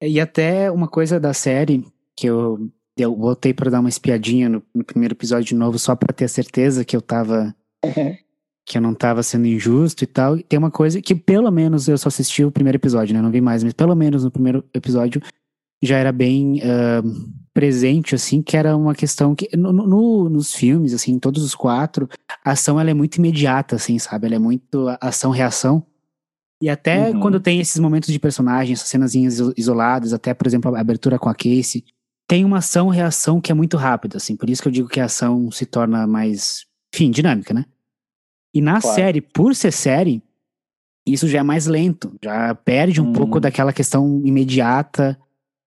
[0.00, 4.62] E até uma coisa da série que eu, eu voltei para dar uma espiadinha no,
[4.74, 7.54] no, primeiro episódio de novo, só para ter certeza que eu tava.
[8.64, 10.38] que eu não tava sendo injusto e tal.
[10.38, 13.22] Tem uma coisa que, pelo menos, eu só assisti o primeiro episódio, né?
[13.22, 15.22] Não vi mais, mas pelo menos no primeiro episódio
[15.82, 20.92] já era bem uh, presente, assim, que era uma questão que no, no, nos filmes,
[20.92, 22.08] assim, todos os quatro,
[22.44, 24.26] a ação ela é muito imediata, assim, sabe?
[24.26, 25.82] Ela é muito ação-reação.
[26.60, 27.20] E até uhum.
[27.20, 31.28] quando tem esses momentos de personagem, essas cenazinhas isoladas, até, por exemplo, a abertura com
[31.28, 31.84] a Casey,
[32.28, 34.36] tem uma ação-reação que é muito rápida, assim.
[34.36, 37.64] Por isso que eu digo que a ação se torna mais, enfim, dinâmica, né?
[38.52, 38.96] E na claro.
[38.96, 40.22] série, por ser série,
[41.06, 43.40] isso já é mais lento, já perde um pouco uhum.
[43.40, 45.18] daquela questão imediata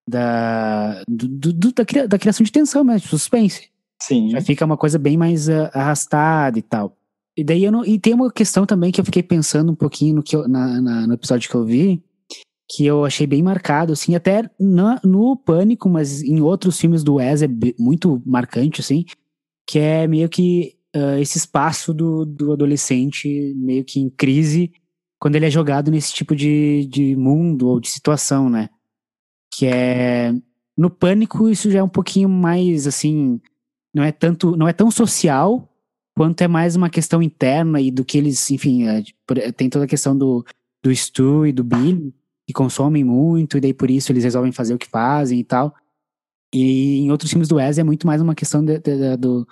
[0.10, 3.70] da, do, do, da, da, criação de tensão mesmo, de suspense.
[4.02, 4.30] Sim.
[4.30, 6.96] Já fica uma coisa bem mais uh, arrastada e tal.
[7.38, 10.16] E daí eu não, e tem uma questão também que eu fiquei pensando um pouquinho
[10.16, 12.04] no, que eu, na, na, no episódio que eu vi,
[12.70, 17.16] que eu achei bem marcado, assim, até na, no Pânico, mas em outros filmes do
[17.16, 19.06] Wes é muito marcante, assim,
[19.68, 24.72] que é meio que uh, esse espaço do, do adolescente meio que em crise
[25.20, 28.70] quando ele é jogado nesse tipo de, de mundo ou de situação, né?
[29.60, 30.34] Que é
[30.78, 33.42] no pânico isso já é um pouquinho mais assim,
[33.94, 35.68] não é tanto, não é tão social
[36.16, 39.04] quanto é mais uma questão interna e do que eles, enfim, é,
[39.52, 40.46] tem toda a questão do
[40.82, 42.16] do Stu e do Billy
[42.48, 45.76] que consomem muito e daí por isso eles resolvem fazer o que fazem e tal.
[46.54, 49.46] E em outros filmes do Wes é muito mais uma questão de, de, de, do,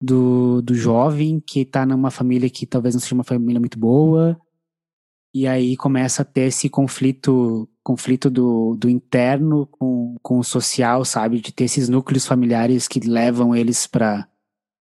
[0.00, 4.40] do, do jovem que tá numa família que talvez não seja uma família muito boa.
[5.34, 11.06] E aí começa a ter esse conflito conflito do, do interno com, com o social,
[11.06, 11.40] sabe?
[11.40, 14.28] De ter esses núcleos familiares que levam eles para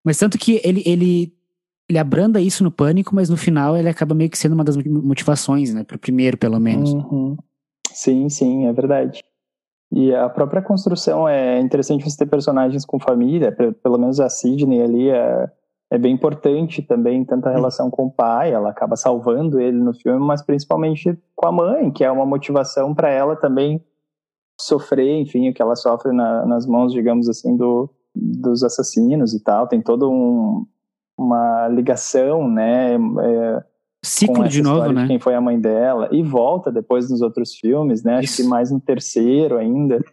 [0.03, 1.33] Mas tanto que ele, ele,
[1.87, 4.75] ele abranda isso no pânico, mas no final ele acaba meio que sendo uma das
[4.75, 5.85] motivações, né?
[5.85, 6.91] Pro primeiro, pelo menos.
[6.91, 7.37] Uhum.
[7.89, 9.23] Sim, sim, é verdade.
[9.89, 14.81] E a própria construção é interessante você ter personagens com família, pelo menos a Sidney
[14.81, 15.49] ali, é,
[15.89, 19.93] é bem importante também, tanto a relação com o pai, ela acaba salvando ele no
[19.93, 23.81] filme, mas principalmente com a mãe, que é uma motivação para ela também
[24.59, 29.41] sofrer, enfim, o que ela sofre na, nas mãos, digamos assim, do, dos assassinos e
[29.41, 29.67] tal.
[29.67, 30.65] Tem toda um,
[31.17, 32.95] uma ligação, né?
[32.95, 33.63] É,
[34.03, 35.03] Ciclo de novo, né?
[35.03, 36.09] De quem foi a mãe dela.
[36.11, 38.21] E volta depois nos outros filmes, né?
[38.21, 38.33] Isso.
[38.33, 40.03] Acho que mais no terceiro ainda.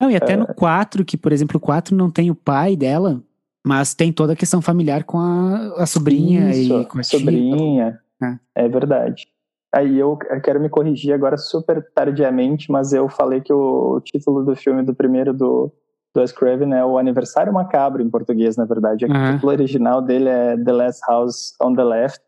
[0.00, 0.36] Não, e até é...
[0.36, 3.22] no 4, que, por exemplo, o 4 não tem o pai dela,
[3.64, 8.00] mas tem toda a questão familiar com a, a sobrinha Isso, e com a sobrinha.
[8.20, 8.38] Tia.
[8.56, 8.64] É.
[8.64, 9.26] é verdade.
[9.74, 14.54] Aí eu, quero me corrigir agora super tardiamente, mas eu falei que o, título do
[14.54, 15.72] filme do primeiro do,
[16.14, 19.06] do Wes Craven é o Aniversário Macabro em português, na verdade.
[19.06, 19.12] Uhum.
[19.12, 22.20] O título original dele é The Last House on the Left,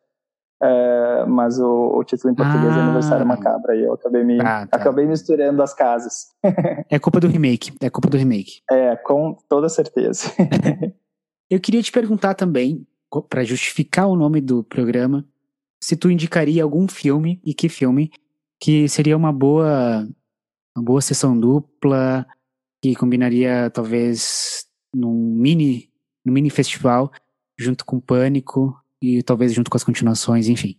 [0.62, 2.79] uh, mas o, o, título em português ah.
[2.79, 3.73] é Aniversário Macabro.
[3.73, 4.79] Aí eu acabei me ah, tá.
[4.79, 6.29] acabei misturando as casas.
[6.90, 7.75] é culpa do remake.
[7.83, 8.62] É culpa do remake.
[8.70, 10.33] É, com toda certeza.
[11.50, 12.87] eu queria te perguntar também,
[13.28, 15.24] para justificar o nome do programa,
[15.83, 18.11] se tu indicaria algum filme e que filme
[18.61, 20.09] que seria uma boa
[20.76, 22.26] uma boa sessão dupla
[22.83, 25.90] que combinaria talvez num mini
[26.24, 27.12] num mini festival
[27.59, 30.76] junto com Pânico e talvez junto com as continuações, enfim.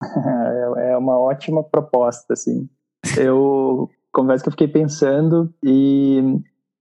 [0.74, 2.68] É, é uma ótima proposta, assim.
[3.16, 6.20] Eu confesso que eu fiquei pensando e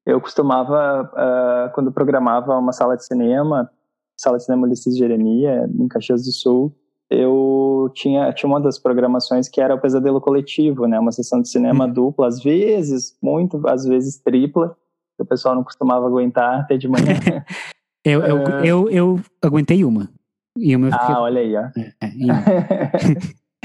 [0.06, 3.70] eu costumava, uh, quando programava uma sala de cinema,
[4.18, 6.76] sala de cinema Ulisses Jeremia, em Caxias do Sul,
[7.10, 10.98] eu tinha, tinha uma das programações que era o Pesadelo Coletivo, né?
[10.98, 11.94] Uma sessão de cinema uhum.
[11.94, 14.78] dupla, às vezes, muito, às vezes tripla,
[15.18, 17.20] que o pessoal não costumava aguentar até de manhã.
[18.06, 18.66] eu, eu, uh...
[18.66, 20.10] eu, eu, aguentei uma.
[20.58, 21.16] E uma fiquei...
[21.16, 21.64] Ah, olha aí, ó.
[21.78, 22.12] É, é,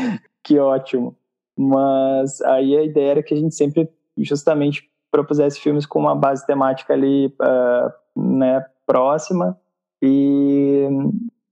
[0.42, 1.16] que ótimo.
[1.56, 6.46] Mas aí a ideia era que a gente sempre, justamente, propusesse filmes com uma base
[6.46, 9.58] temática ali, uh, né, próxima,
[10.02, 10.88] e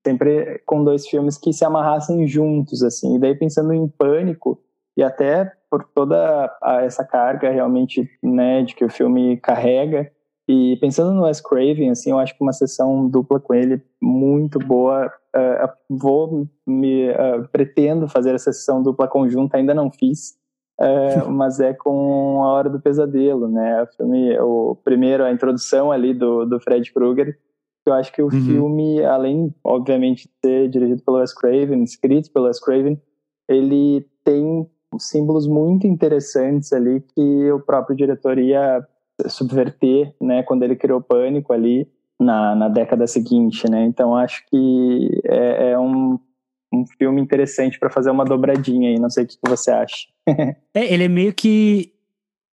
[0.06, 3.16] sempre com dois filmes que se amarrassem juntos, assim.
[3.16, 4.60] E daí pensando em Pânico,
[4.96, 10.10] e até por toda essa carga realmente, né, de que o filme carrega,
[10.46, 14.58] e pensando no Wes Craven, assim, eu acho que uma sessão dupla com ele muito
[14.58, 15.10] boa.
[15.34, 20.34] Uh, vou me uh, pretendo fazer essa sessão dupla conjunta, ainda não fiz,
[20.80, 23.82] uh, mas é com a Hora do Pesadelo, né?
[23.82, 27.38] O filme, o primeiro a introdução ali do do Fred Krueger
[27.86, 28.30] eu acho que o uhum.
[28.30, 33.00] filme, além, obviamente, de ser dirigido pelo Wes Craven, escrito pelo Wes Craven,
[33.48, 34.66] ele tem
[34.98, 38.86] símbolos muito interessantes ali que o próprio diretor ia
[39.28, 41.86] subverter, né, quando ele criou Pânico ali
[42.18, 43.84] na, na década seguinte, né?
[43.84, 46.18] Então acho que é, é um,
[46.72, 48.98] um filme interessante para fazer uma dobradinha aí.
[48.98, 50.06] Não sei o que você acha.
[50.74, 51.92] É, ele é meio que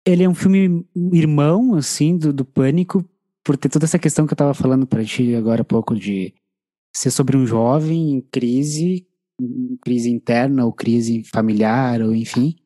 [0.04, 3.04] ele é um filme irmão assim do, do Pânico
[3.44, 6.34] por ter toda essa questão que eu tava falando para ti agora há pouco de
[6.94, 9.06] ser sobre um jovem em crise,
[9.82, 12.56] crise interna ou crise familiar ou enfim.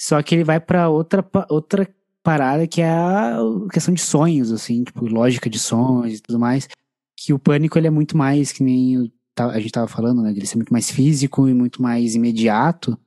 [0.00, 1.88] Só que ele vai para outra outra
[2.22, 3.38] parada que é a
[3.72, 6.68] questão de sonhos assim, tipo lógica de sonhos e tudo mais,
[7.16, 10.46] que o pânico ele é muito mais que nem a gente tava falando, né, ele
[10.46, 12.98] ser muito mais físico e muito mais imediato.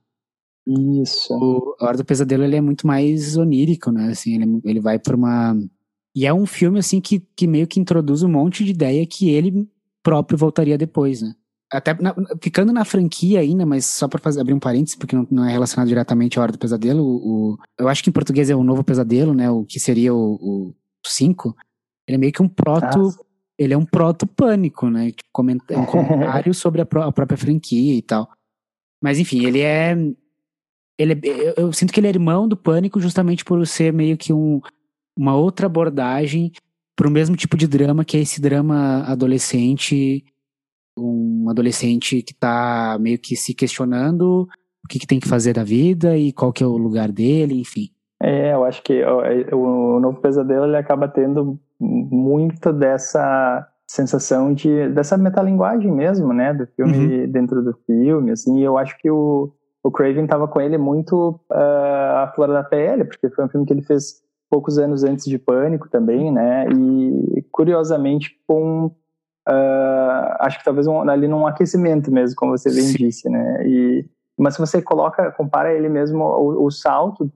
[0.68, 1.34] Isso.
[1.34, 4.10] O, a Hora do Pesadelo ele é muito mais onírico, né?
[4.10, 5.56] Assim, ele, ele vai para uma
[6.16, 9.30] e é um filme, assim, que, que meio que introduz um monte de ideia que
[9.30, 9.70] ele
[10.02, 11.36] próprio voltaria depois, né?
[11.70, 15.44] Até na, ficando na franquia ainda, mas só para abrir um parênteses, porque não, não,
[15.44, 17.16] é relacionado diretamente à Hora do Pesadelo, o,
[17.54, 19.50] o, eu acho que em português é o Novo Pesadelo, né?
[19.50, 20.74] O que seria o
[21.06, 21.54] 5.
[22.08, 22.98] Ele é meio que um proto.
[22.98, 23.26] Nossa.
[23.58, 25.12] Ele é um proto-pânico, né?
[25.12, 25.30] Tipo,
[25.70, 28.30] é um comentário sobre a, a, própria franquia e tal.
[29.02, 29.98] Mas enfim, ele é.
[30.98, 34.32] Ele é, eu, sinto que ele é irmão do pânico justamente por ser meio que
[34.32, 34.62] um,
[35.18, 36.52] uma outra abordagem
[36.96, 40.24] para o mesmo tipo de drama que é esse drama adolescente,
[40.98, 44.48] um adolescente que está meio que se questionando
[44.84, 47.60] o que, que, tem que fazer da vida e qual que é o lugar dele,
[47.60, 47.90] enfim.
[48.22, 54.90] É, eu acho que é, o Novo Pesadelo ele acaba tendo muito dessa sensação de
[54.90, 57.32] dessa metalinguagem mesmo, né, do filme uhum.
[57.32, 59.52] dentro do filme, assim, e eu acho que o,
[59.86, 63.68] o Craven tava com ele muito uh, à flor da pele, porque foi um filme
[63.68, 64.20] que ele fez
[64.50, 66.66] poucos anos antes de Pânico também, né?
[66.70, 72.82] E curiosamente com uh, acho que talvez um, ali num aquecimento mesmo, como você bem
[72.82, 72.98] Sim.
[72.98, 73.64] disse, né?
[73.68, 77.32] E mas se você coloca, compara ele mesmo o, o salto,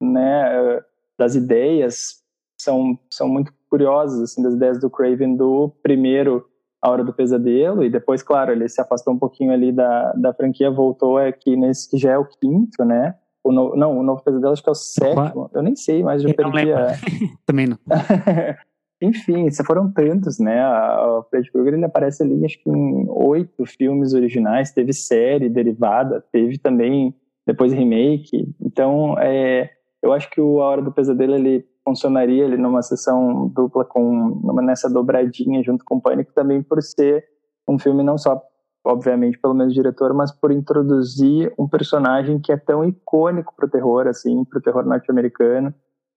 [0.00, 0.80] né?
[1.18, 2.22] Das ideias
[2.60, 6.46] são são muito curiosas assim das ideias do Craven do primeiro
[6.88, 10.32] a Hora do Pesadelo, e depois, claro, ele se afastou um pouquinho ali da, da
[10.32, 13.14] franquia, voltou aqui nesse que já é o quinto, né?
[13.44, 15.50] O no, não, o Novo Pesadelo acho que é o sétimo.
[15.54, 16.88] Eu nem sei, mas eu, eu perdi a...
[17.46, 17.78] Também não.
[19.00, 20.66] enfim, se foram tantos, né?
[20.66, 26.24] O Fred Krueger ele aparece ali, acho que em oito filmes originais, teve série derivada,
[26.32, 27.14] teve também
[27.46, 28.52] depois remake.
[28.60, 29.70] Então, é,
[30.02, 34.40] eu acho que o A Hora do Pesadelo ele funcionaria ele numa sessão dupla com
[34.44, 37.24] numa, nessa dobradinha junto com o Pânico também por ser
[37.66, 38.42] um filme não só
[38.84, 44.06] obviamente pelo mesmo diretor, mas por introduzir um personagem que é tão icônico pro terror
[44.06, 45.74] assim, pro terror norte-americano.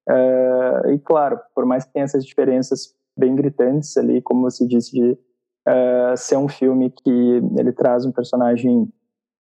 [0.10, 4.92] Uh, e claro, por mais que tenha essas diferenças bem gritantes ali, como você disse,
[4.92, 8.88] de uh, ser um filme que ele traz um personagem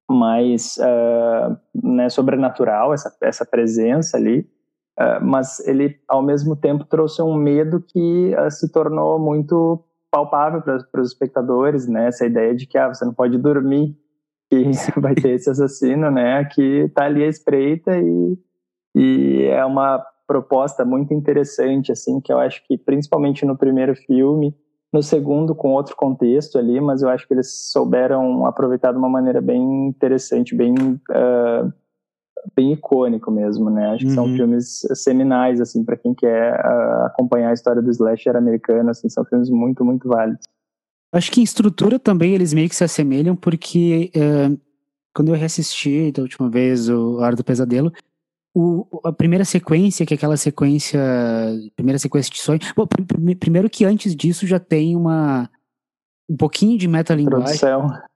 [0.10, 4.46] mais uh, né, sobrenatural, essa, essa presença ali,
[5.22, 11.10] mas ele ao mesmo tempo trouxe um medo que se tornou muito palpável para os
[11.10, 12.08] espectadores, né?
[12.08, 13.96] Essa ideia de que ah, você não pode dormir
[14.50, 16.44] que vai ter esse assassino, né?
[16.46, 18.38] Que está ali à espreita e,
[18.94, 24.56] e é uma proposta muito interessante, assim, que eu acho que principalmente no primeiro filme,
[24.94, 29.10] no segundo com outro contexto ali, mas eu acho que eles souberam aproveitar de uma
[29.10, 31.74] maneira bem interessante, bem uh,
[32.56, 33.92] bem icônico mesmo, né?
[33.92, 34.16] Acho que uhum.
[34.16, 39.10] são filmes seminais assim para quem quer uh, acompanhar a história do slasher americano, assim,
[39.10, 40.46] são filmes muito muito válidos.
[41.14, 44.60] Acho que em estrutura também eles meio que se assemelham porque uh,
[45.14, 47.92] quando eu reassisti da última vez o Hora do Pesadelo,
[48.54, 51.00] o, a primeira sequência, que é aquela sequência.
[51.76, 52.60] Primeira sequência de sonho.
[52.76, 55.50] Bom, pr pr primeiro que antes disso já tem uma.
[56.30, 57.60] Um pouquinho de metalinguagem.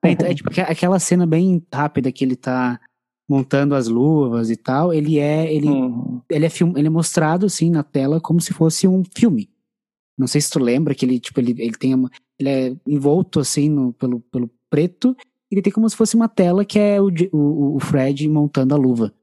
[0.04, 2.80] É, é, tipo aquela cena bem rápida que ele tá
[3.28, 4.94] montando as luvas e tal.
[4.94, 5.52] Ele é.
[5.54, 6.22] Ele, uhum.
[6.30, 9.50] ele, é, film, ele é mostrado assim na tela como se fosse um filme.
[10.18, 12.10] Não sei se tu lembra que ele, tipo, ele, ele tem uma,
[12.40, 15.16] Ele é envolto assim no, pelo, pelo preto.
[15.52, 18.78] Ele tem como se fosse uma tela que é o, o, o Fred montando a
[18.78, 19.14] luva.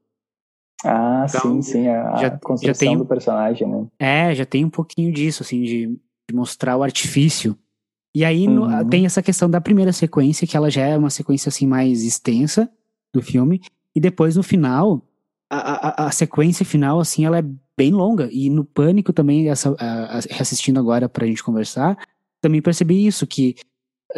[0.85, 3.87] Ah, então, sim, sim, a, já, construção já tem, do personagem, né?
[3.97, 7.57] É, já tem um pouquinho disso, assim, de, de mostrar o artifício.
[8.13, 8.67] E aí uhum.
[8.67, 12.03] no, tem essa questão da primeira sequência, que ela já é uma sequência, assim, mais
[12.03, 12.69] extensa
[13.13, 13.61] do filme.
[13.95, 15.01] E depois, no final,
[15.49, 17.45] a, a, a sequência final, assim, ela é
[17.77, 18.29] bem longa.
[18.31, 21.97] E no Pânico também, essa, a, reassistindo agora pra gente conversar,
[22.41, 23.55] também percebi isso, que,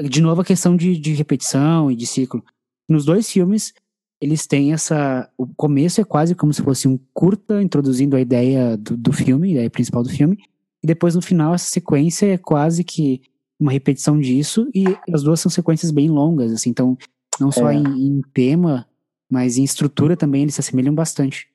[0.10, 2.44] de novo, a questão de, de repetição e de ciclo.
[2.88, 3.74] Nos dois filmes,
[4.22, 5.30] eles têm essa.
[5.38, 9.50] O começo é quase como se fosse um curta introduzindo a ideia do, do filme,
[9.50, 10.38] a ideia principal do filme.
[10.84, 13.22] E depois no final essa sequência é quase que
[13.60, 14.68] uma repetição disso.
[14.74, 16.70] E as duas são sequências bem longas, assim.
[16.70, 16.98] Então,
[17.40, 17.76] não só é.
[17.76, 18.88] em, em, tema,
[19.30, 21.48] mas em estrutura também eles se assemelham bastante.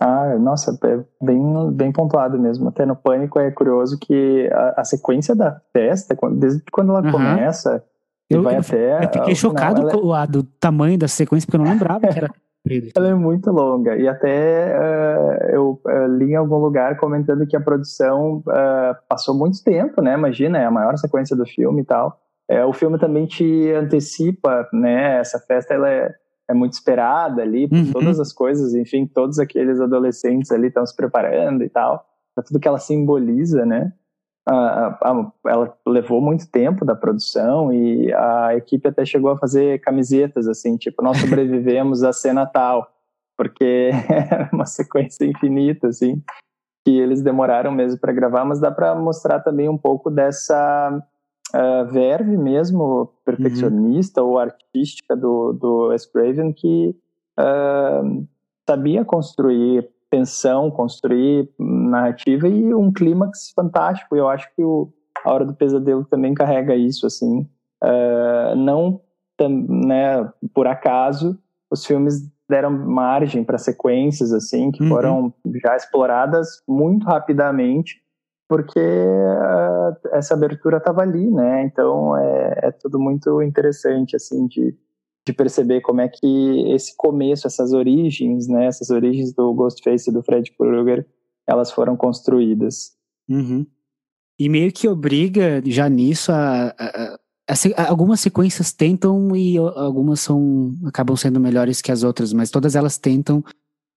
[0.00, 2.68] Ah, nossa, é bem, bem pontuado mesmo.
[2.68, 7.12] Até no Pânico é curioso que a, a sequência da festa, desde quando ela uhum.
[7.12, 7.82] começa
[8.28, 9.04] eu, vai eu, até.
[9.04, 9.92] Eu fiquei chocado ela...
[9.92, 12.30] com a, do tamanho da sequência, porque eu não lembrava que era.
[12.96, 13.96] ela é muito longa.
[13.96, 19.34] E até uh, eu uh, li em algum lugar comentando que a produção uh, passou
[19.34, 20.14] muito tempo, né?
[20.14, 22.20] Imagina, é a maior sequência do filme e tal.
[22.48, 25.18] É, o filme também te antecipa, né?
[25.18, 26.14] Essa festa ela é,
[26.48, 27.92] é muito esperada ali, por uhum.
[27.92, 32.60] todas as coisas, enfim, todos aqueles adolescentes ali estão se preparando e tal, pra tudo
[32.60, 33.92] que ela simboliza, né?
[35.44, 40.76] ela levou muito tempo da produção e a equipe até chegou a fazer camisetas assim,
[40.76, 42.88] tipo, nós sobrevivemos a cena tal,
[43.36, 46.22] porque é uma sequência infinita assim,
[46.84, 51.02] que eles demoraram mesmo para gravar, mas dá para mostrar também um pouco dessa
[51.56, 54.30] uh, verve mesmo perfeccionista uhum.
[54.30, 56.94] ou artística do do Wes Craven que
[57.38, 58.26] uh,
[58.68, 64.16] sabia construir tensão, construir narrativa e um clímax fantástico.
[64.16, 64.92] Eu acho que o
[65.24, 67.40] A Hora do Pesadelo também carrega isso, assim.
[67.82, 69.00] Uh, não,
[69.40, 71.38] né, por acaso,
[71.70, 74.88] os filmes deram margem para sequências, assim, que uhum.
[74.88, 78.00] foram já exploradas muito rapidamente,
[78.48, 81.64] porque uh, essa abertura estava ali, né?
[81.64, 84.76] Então é, é tudo muito interessante, assim, de
[85.26, 90.12] de perceber como é que esse começo, essas origens, né, essas origens do Ghostface e
[90.12, 91.04] do Fred Krueger,
[91.46, 92.92] elas foram construídas.
[93.28, 93.66] Uhum.
[94.38, 100.72] E meio que obriga já nisso a, a, a, algumas sequências tentam e algumas são
[100.84, 103.42] acabam sendo melhores que as outras, mas todas elas tentam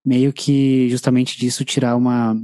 [0.03, 2.35] meio que justamente disso tirar uma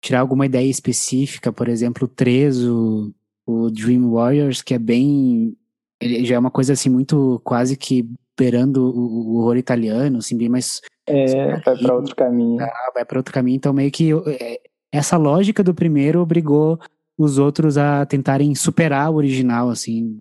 [0.00, 3.12] tirar alguma ideia específica, por exemplo, o 3, o,
[3.46, 5.56] o Dream Warriors, que é bem
[6.00, 10.36] ele já é uma coisa assim muito quase que beirando o, o horror italiano, assim,
[10.36, 10.80] bem mais.
[11.06, 12.62] É, vai para outro caminho.
[12.62, 13.56] Ah, vai para outro caminho.
[13.56, 14.60] Então, meio que é,
[14.92, 16.78] essa lógica do primeiro obrigou
[17.18, 20.20] os outros a tentarem superar o original, assim.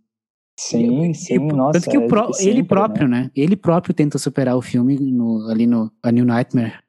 [0.59, 1.79] Sim, sim, e, nossa.
[1.79, 3.21] Tanto que é pro, sempre, ele próprio, né?
[3.21, 3.31] né?
[3.35, 6.79] Ele próprio tenta superar o filme no, ali no A New Nightmare.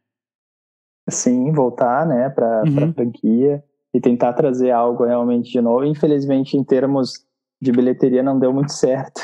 [1.08, 2.74] Sim, voltar, né, pra, uhum.
[2.74, 3.64] pra franquia.
[3.94, 5.84] e tentar trazer algo realmente de novo.
[5.84, 7.24] Infelizmente, em termos
[7.60, 9.20] de bilheteria, não deu muito certo.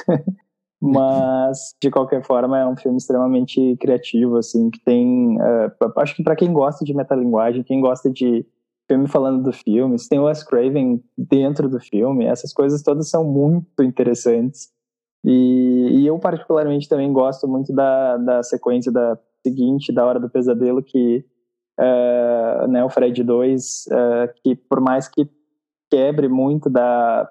[0.80, 5.38] Mas, de qualquer forma, é um filme extremamente criativo, assim, que tem...
[5.38, 8.46] Uh, acho que para quem gosta de metalinguagem, quem gosta de
[8.86, 13.08] filme falando do filme, se tem o Wes Craven dentro do filme, essas coisas todas
[13.08, 14.68] são muito interessantes.
[15.24, 20.28] E, e eu, particularmente, também gosto muito da, da sequência da seguinte, da Hora do
[20.28, 21.24] Pesadelo, que
[21.78, 25.28] uh, né, o Fred 2, uh, eh, que por mais que
[25.90, 27.30] quebre muito da,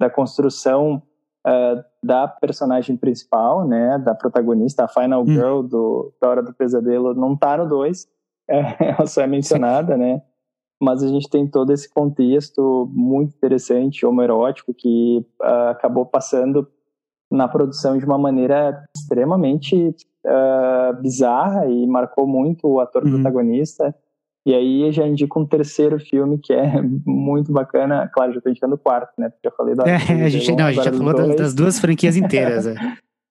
[0.00, 1.02] da construção
[1.46, 5.26] uh, da personagem principal, né, da protagonista, a Final hum.
[5.26, 8.06] Girl do, da Hora do Pesadelo, não tá no 2,
[8.48, 10.22] ela só é mencionada, né,
[10.80, 15.24] mas a gente tem todo esse contexto muito interessante, homoerótico, que
[15.70, 16.68] acabou passando
[17.30, 19.94] na produção de uma maneira extremamente
[20.24, 23.12] uh, bizarra e marcou muito o ator uhum.
[23.12, 23.94] protagonista.
[24.46, 28.10] E aí já indico um terceiro filme que é muito bacana.
[28.12, 29.28] Claro, já estou indicando o quarto, né?
[29.28, 29.84] Porque já falei da.
[29.84, 32.66] É, a gente, não, a gente já falou das, das, duas franquias inteiras.
[32.66, 32.74] É.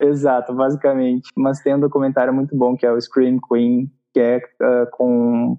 [0.00, 1.30] Exato, basicamente.
[1.36, 5.56] Mas tem um documentário muito bom que é o Scream Queen, que é uh, com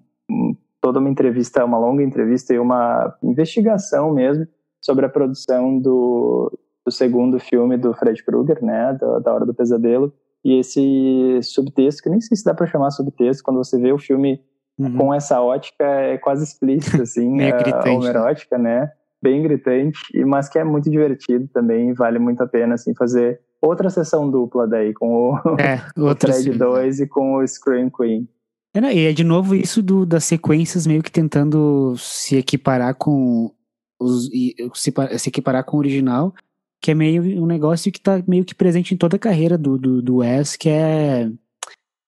[0.81, 4.45] toda uma entrevista, uma longa entrevista e uma investigação mesmo
[4.81, 6.51] sobre a produção do,
[6.85, 8.93] do segundo filme do Fred Krueger, né?
[8.99, 10.13] Da, da Hora do Pesadelo
[10.45, 13.97] e esse subtexto, que nem sei se dá para chamar subtexto, quando você vê o
[13.97, 14.39] filme
[14.77, 14.95] uhum.
[14.95, 18.81] com essa ótica, é quase explícito, assim, Meio gritante, a homerótica, né?
[18.81, 18.91] né?
[19.19, 23.89] Bem gritante, mas que é muito divertido também, vale muito a pena, assim, fazer outra
[23.89, 28.29] sessão dupla daí, com o, é, o Fred 2 e com o Scream Queen.
[28.75, 32.93] É, não, e é de novo isso do, das sequências meio que tentando se equiparar
[32.93, 33.51] com
[33.99, 34.29] os,
[34.75, 36.35] se, se equiparar com o original,
[36.81, 39.77] que é meio um negócio que está meio que presente em toda a carreira do,
[39.77, 41.29] do, do Wes, que é,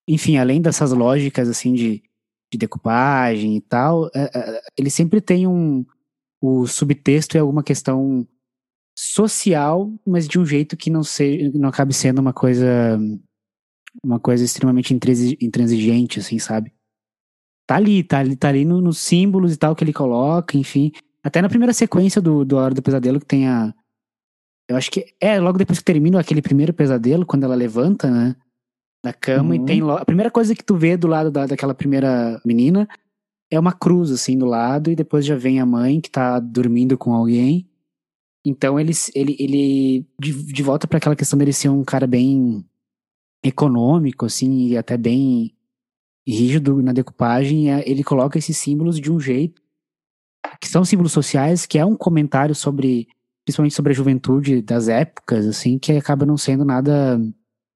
[0.08, 2.04] enfim, além dessas lógicas, assim, de,
[2.52, 5.86] de decupagem e tal, é, é, ele sempre tem um,
[6.42, 8.28] o subtexto é alguma questão
[8.96, 13.00] social, mas de um jeito que não seja, não acabe sendo uma coisa
[14.04, 16.72] uma coisa extremamente intransigente, assim, sabe?
[17.66, 20.92] Tá ali, tá ali, tá ali no, nos símbolos e tal que ele coloca, enfim.
[21.24, 23.74] Até na primeira sequência do, do Hora do Pesadelo, que tem a,
[24.70, 28.36] eu acho que é logo depois que termina aquele primeiro pesadelo, quando ela levanta, né?
[29.04, 29.64] Da cama uhum.
[29.64, 29.82] e tem.
[29.90, 32.88] A primeira coisa que tu vê do lado da, daquela primeira menina
[33.50, 36.98] é uma cruz, assim, do lado, e depois já vem a mãe que tá dormindo
[36.98, 37.70] com alguém.
[38.46, 42.66] Então ele, ele, ele de, de volta para aquela questão dele ser um cara bem
[43.44, 45.54] econômico, assim, e até bem
[46.28, 49.62] rígido na decupagem, é, ele coloca esses símbolos de um jeito
[50.60, 53.08] que são símbolos sociais, que é um comentário sobre
[53.48, 57.18] principalmente sobre a juventude das épocas, assim, que acaba não sendo nada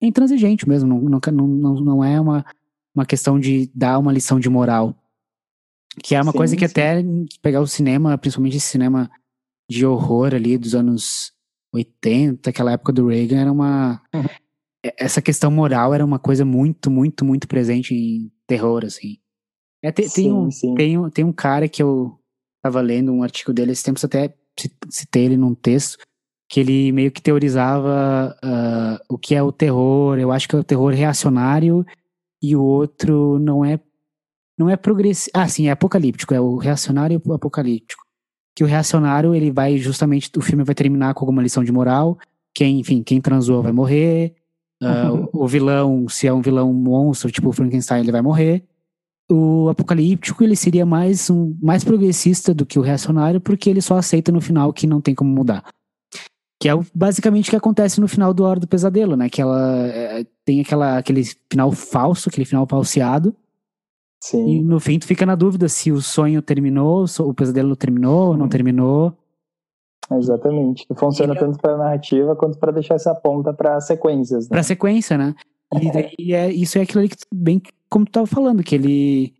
[0.01, 2.45] intransigente mesmo, não, não, não, não é uma,
[2.93, 4.93] uma questão de dar uma lição de moral.
[6.03, 6.72] Que é uma sim, coisa que sim.
[6.72, 7.01] até
[7.41, 9.09] pegar o cinema, principalmente esse cinema
[9.69, 11.32] de horror ali dos anos
[11.74, 14.01] 80, aquela época do Reagan, era uma.
[14.13, 14.26] Uhum.
[14.97, 19.19] Essa questão moral era uma coisa muito, muito, muito presente em terror, assim.
[19.82, 22.19] É, tem, sim, tem, um, tem, um, tem um cara que eu
[22.61, 24.36] tava lendo um artigo dele esses tempos até
[24.89, 25.97] citei ele num texto,
[26.49, 30.18] que ele meio que teorizava uh, o que é o terror.
[30.20, 31.86] Eu acho que é o terror reacionário
[32.41, 33.80] e o outro não é
[34.58, 35.32] não é progressivo.
[35.34, 38.04] Ah, sim, é apocalíptico, é o reacionário e o apocalíptico.
[38.56, 42.18] Que o reacionário, ele vai justamente, o filme vai terminar com alguma lição de moral.
[42.54, 44.36] Quem, enfim, quem transou vai morrer.
[44.84, 48.66] Uh, o vilão, se é um vilão monstro, tipo o Frankenstein, ele vai morrer
[49.32, 53.97] o apocalíptico ele seria mais um mais progressista do que o reacionário porque ele só
[53.97, 55.63] aceita no final que não tem como mudar.
[56.59, 59.29] Que é basicamente o que acontece no final do Hora do Pesadelo né?
[59.29, 63.36] Que ela é, tem aquela aquele final falso aquele final falseado.
[64.23, 64.47] Sim.
[64.47, 68.38] e no fim tu fica na dúvida se o sonho terminou o pesadelo terminou ou
[68.38, 69.17] não terminou.
[70.11, 70.86] Exatamente.
[70.86, 74.49] Que funciona tanto para narrativa quanto para deixar essa ponta para sequências né?
[74.49, 75.34] para sequência né
[75.80, 77.61] e daí é, isso é aquilo ali que bem
[77.91, 79.34] como tu tava falando, que ele.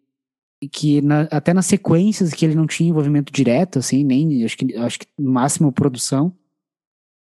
[0.72, 4.44] Que na, até nas sequências que ele não tinha envolvimento direto, assim, nem.
[4.44, 6.34] Acho que, acho que no máximo produção.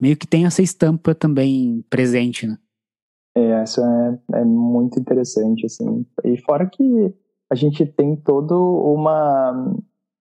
[0.00, 2.56] Meio que tem essa estampa também presente, né?
[3.36, 6.06] É, isso é, é muito interessante, assim.
[6.24, 7.12] E fora que
[7.50, 8.54] a gente tem todo
[8.94, 9.74] uma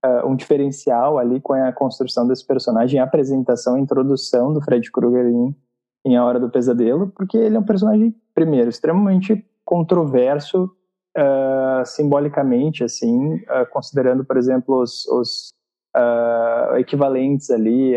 [0.04, 4.92] uh, um diferencial ali com a construção desse personagem, a apresentação, a introdução do Fred
[4.92, 5.56] Krueger em,
[6.08, 10.72] em A Hora do Pesadelo, porque ele é um personagem, primeiro, extremamente controverso
[11.18, 15.50] uh, simbolicamente, assim, uh, considerando, por exemplo, os, os
[15.96, 17.96] uh, equivalentes ali,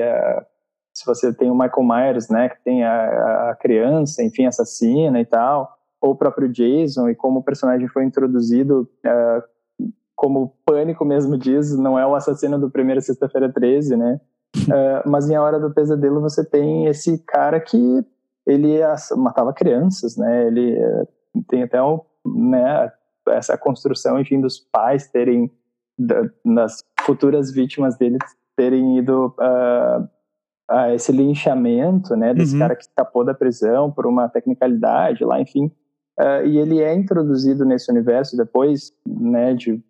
[0.92, 5.24] se você tem o Michael Myers, né, que tem a, a criança, enfim, assassina e
[5.24, 8.88] tal, ou o próprio Jason, e como o personagem foi introduzido
[10.20, 14.20] como o Pânico mesmo diz, não é o assassino do primeiro Sexta-feira 13, né?
[14.56, 18.04] Uh, mas em A Hora do Pesadelo você tem esse cara que
[18.46, 18.78] ele
[19.16, 20.46] matava crianças, né?
[20.46, 21.08] Ele uh,
[21.48, 22.90] tem até um, né,
[23.28, 25.50] essa construção, enfim, dos pais terem,
[26.44, 28.18] das futuras vítimas dele
[28.56, 30.08] terem ido uh,
[30.68, 32.60] a esse linchamento, né, desse uhum.
[32.60, 35.66] cara que escapou da prisão por uma tecnicalidade lá, enfim.
[36.18, 39.82] Uh, e ele é introduzido nesse universo depois, né, de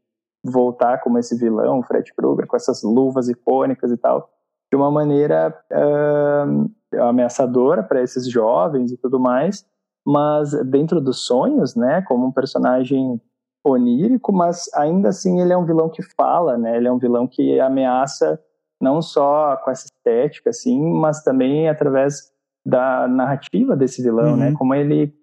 [0.43, 4.31] voltar como esse vilão, Fred Krueger, com essas luvas icônicas e tal,
[4.71, 9.67] de uma maneira uh, ameaçadora para esses jovens e tudo mais,
[10.07, 13.21] mas dentro dos sonhos, né, como um personagem
[13.65, 17.27] onírico, mas ainda assim ele é um vilão que fala, né, ele é um vilão
[17.27, 18.41] que ameaça
[18.81, 22.33] não só com essa estética, assim, mas também através
[22.65, 24.51] da narrativa desse vilão, né, uhum.
[24.53, 25.15] né, como ele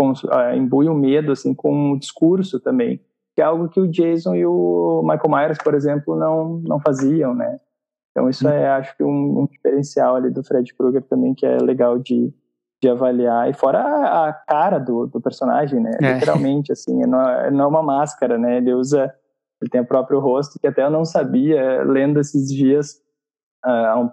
[0.00, 3.00] uh, imbui o medo, assim, com o discurso também,
[3.34, 7.34] que é algo que o Jason e o Michael Myers, por exemplo, não, não faziam,
[7.34, 7.58] né,
[8.10, 8.52] então isso uhum.
[8.52, 12.32] é, acho que um, um diferencial ali do Fred Krueger também, que é legal de,
[12.82, 13.48] de avaliar.
[13.48, 15.96] E fora a, a cara do, do personagem, né?
[16.00, 16.14] É.
[16.14, 18.56] Literalmente, assim, não, é, não é uma máscara, né?
[18.56, 19.12] Ele usa,
[19.60, 22.94] ele tem o próprio rosto, que até eu não sabia, lendo esses dias,
[23.64, 24.10] uh, há um,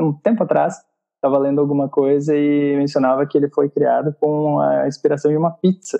[0.00, 0.76] um tempo atrás,
[1.14, 5.50] estava lendo alguma coisa e mencionava que ele foi criado com a inspiração de uma
[5.50, 5.98] pizza.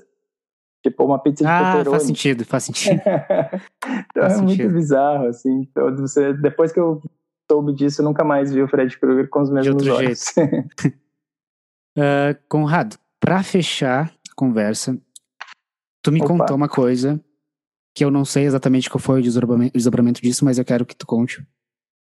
[0.83, 3.01] Tipo, uma pizza de ah, faz sentido, faz sentido.
[3.03, 4.63] então faz é sentido.
[4.63, 5.63] muito bizarro, assim.
[5.63, 7.03] Então, você, depois que eu
[7.51, 10.33] soube disso, nunca mais vi o Fred Krueger com os mesmos de outro olhos.
[10.37, 10.97] Jeito.
[11.97, 14.99] Uh, Conrado, para fechar a conversa,
[16.03, 16.29] tu me Opa.
[16.29, 17.21] contou uma coisa
[17.95, 20.95] que eu não sei exatamente qual foi o desdobramento, desdobramento disso, mas eu quero que
[20.95, 21.47] tu conte.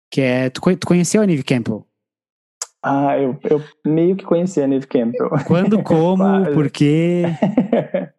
[0.09, 1.85] Que é, tu, tu conheceu a Neve Campbell?
[2.81, 5.29] Ah, eu, eu meio que conheci a Neve Campbell.
[5.47, 6.23] Quando, como,
[6.53, 7.23] por quê?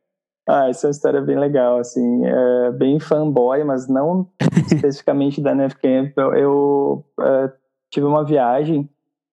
[0.46, 4.28] ah, essa é uma história bem legal, assim, é bem fanboy, mas não
[4.70, 6.34] especificamente da Neve Campbell.
[6.34, 7.50] Eu uh,
[7.90, 8.88] tive uma viagem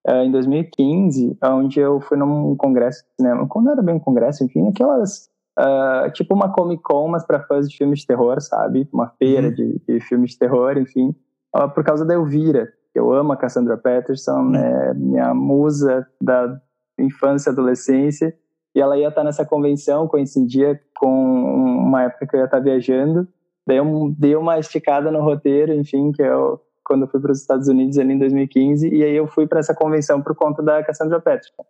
[0.08, 4.44] uh, em 2015, onde eu fui num congresso de cinema, quando era bem um congresso,
[4.46, 8.88] enfim, aquelas, uh, tipo uma Comic Con, mas para fãs de filmes de terror, sabe?
[8.94, 9.54] Uma feira uhum.
[9.54, 11.14] de, de, filmes de terror, enfim,
[11.56, 14.50] uh, por causa da Elvira, eu amo a Cassandra Peterson, uhum.
[14.52, 16.58] né, minha musa da
[16.98, 18.34] infância e adolescência,
[18.76, 23.28] e ela ia estar nessa convenção, coincidia com uma época que eu ia estar viajando,
[23.68, 27.40] daí eu dei uma esticada no roteiro, enfim, que eu quando eu fui para os
[27.40, 30.84] Estados Unidos ali em 2015, e aí eu fui para essa convenção por conta da
[30.84, 31.64] Cassandra Peterson.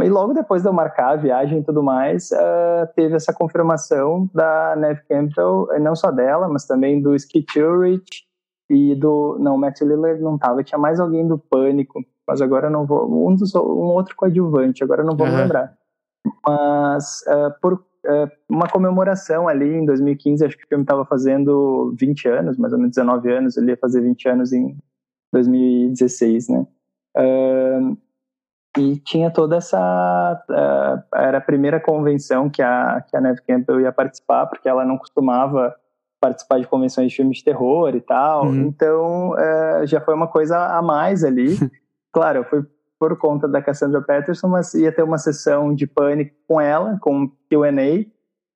[0.00, 4.28] E logo depois de eu marcar a viagem e tudo mais, uh, teve essa confirmação
[4.32, 8.24] da Neve Campbell, não só dela, mas também do Skeet Ulrich
[8.70, 9.38] e do...
[9.40, 12.86] Não, o Matt Lillard não tava, tinha mais alguém do Pânico, mas agora eu não
[12.86, 13.28] vou...
[13.28, 15.36] Um, dos, um outro coadjuvante, agora eu não vou uhum.
[15.36, 15.74] lembrar.
[16.44, 21.94] Mas uh, por é, uma comemoração ali em 2015, acho que o filme estava fazendo
[21.98, 24.76] 20 anos, mais ou menos 19 anos, ele ia fazer 20 anos em
[25.32, 26.66] 2016, né?
[27.16, 27.98] Uh,
[28.78, 33.80] e tinha toda essa uh, era a primeira convenção que a que a Neve Campbell
[33.80, 35.74] ia participar porque ela não costumava
[36.20, 38.66] participar de convenções de filmes de terror e tal uhum.
[38.66, 41.56] então uh, já foi uma coisa a mais ali
[42.12, 42.64] claro eu fui
[42.98, 47.28] por conta da Cassandra Peterson, mas ia ter uma sessão de pânico com ela, com
[47.48, 48.04] Q&A.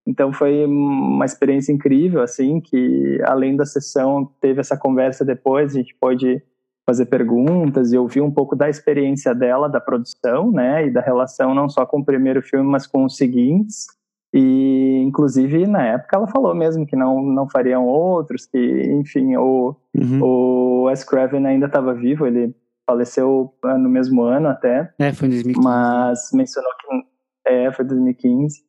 [0.06, 5.78] Então foi uma experiência incrível, assim, que além da sessão teve essa conversa depois, a
[5.78, 6.42] gente pôde
[6.84, 11.54] fazer perguntas e ouvir um pouco da experiência dela, da produção, né, e da relação
[11.54, 13.86] não só com o primeiro filme, mas com os seguintes.
[14.34, 18.58] E, inclusive, na época ela falou mesmo que não, não fariam outros, que,
[18.90, 20.22] enfim, o, uhum.
[20.22, 22.54] o Wes Craven ainda estava vivo, ele
[22.86, 24.92] faleceu ah, no mesmo ano até.
[24.98, 25.64] É, foi em 2015.
[25.64, 26.86] Mas mencionou que
[27.46, 28.62] é, foi 2015.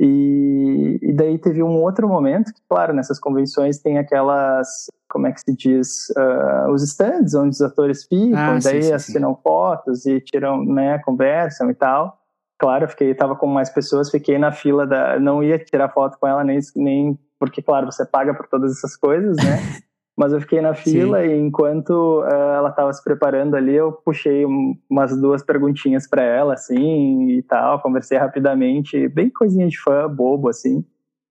[0.00, 5.32] E, e daí teve um outro momento que, claro, nessas convenções tem aquelas, como é
[5.32, 9.34] que se diz, uh, os stands onde os atores ficam, ah, daí sim, sim, assinam
[9.34, 9.40] sim.
[9.42, 12.16] fotos e tiram, né, conversam e tal.
[12.60, 16.16] Claro, eu fiquei, tava com mais pessoas, fiquei na fila da, não ia tirar foto
[16.18, 19.58] com ela nem, nem porque, claro, você paga por todas essas coisas, né?
[20.18, 21.28] Mas eu fiquei na fila Sim.
[21.28, 26.24] e enquanto uh, ela estava se preparando ali, eu puxei um, umas duas perguntinhas para
[26.24, 30.84] ela, assim, e tal, conversei rapidamente, bem coisinha de fã, bobo, assim.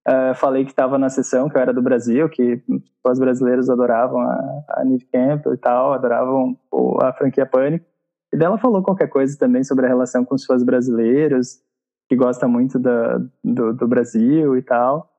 [0.07, 2.63] Uh, falei que estava na sessão, que eu era do Brasil, que
[3.05, 6.57] os brasileiros adoravam a, a Neve Campbell e tal, adoravam
[7.01, 7.85] a franquia Pânico.
[8.33, 11.59] E dela falou qualquer coisa também sobre a relação com os fãs brasileiros,
[12.07, 15.11] que gosta muito da, do, do Brasil e tal.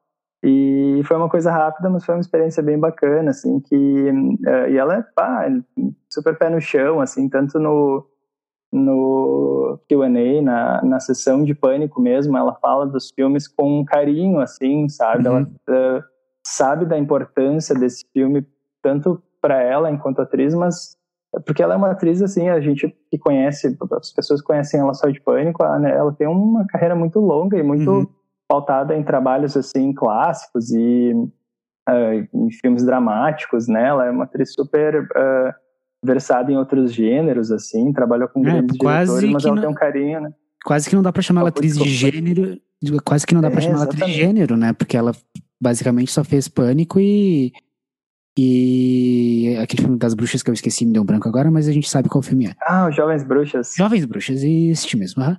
[0.43, 3.75] E foi uma coisa rápida, mas foi uma experiência bem bacana, assim, que...
[3.75, 5.49] Uh, e ela é, pá,
[6.09, 8.07] super pé no chão, assim, tanto no,
[8.73, 14.89] no Q&A, na, na sessão de pânico mesmo, ela fala dos filmes com carinho, assim,
[14.89, 15.29] sabe?
[15.29, 15.47] Uhum.
[15.67, 16.05] Ela uh,
[16.47, 18.47] sabe da importância desse filme,
[18.83, 20.97] tanto para ela enquanto atriz, mas
[21.45, 25.09] porque ela é uma atriz assim, a gente que conhece, as pessoas conhecem ela só
[25.09, 28.07] de Pânico, né, ela tem uma carreira muito longa e muito uhum.
[28.49, 33.89] Pautada em trabalhos assim clássicos e uh, em filmes dramáticos, né?
[33.89, 35.55] Ela é uma atriz super uh,
[36.03, 39.75] versada em outros gêneros, assim, trabalhou com é, grandes diretores, mas ela não, tem um
[39.75, 40.33] carinho, né?
[40.65, 42.59] Quase que não dá para chamar ela atriz de gênero,
[43.05, 44.73] quase que não dá é, para chamar ela atriz de gênero, né?
[44.73, 45.13] Porque ela
[45.61, 47.53] basicamente só fez Pânico e
[48.41, 51.73] e aquele filme das bruxas que eu esqueci, me deu um branco agora, mas a
[51.73, 52.55] gente sabe qual filme é.
[52.63, 53.75] Ah, Jovens Bruxas.
[53.77, 55.37] Jovens Bruxas, este mesmo, uhum.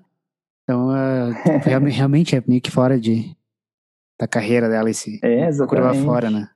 [0.70, 1.34] Então, uh,
[1.90, 3.36] realmente é meio que fora de,
[4.20, 6.06] da carreira dela esse é, exatamente.
[6.06, 6.48] fora, né?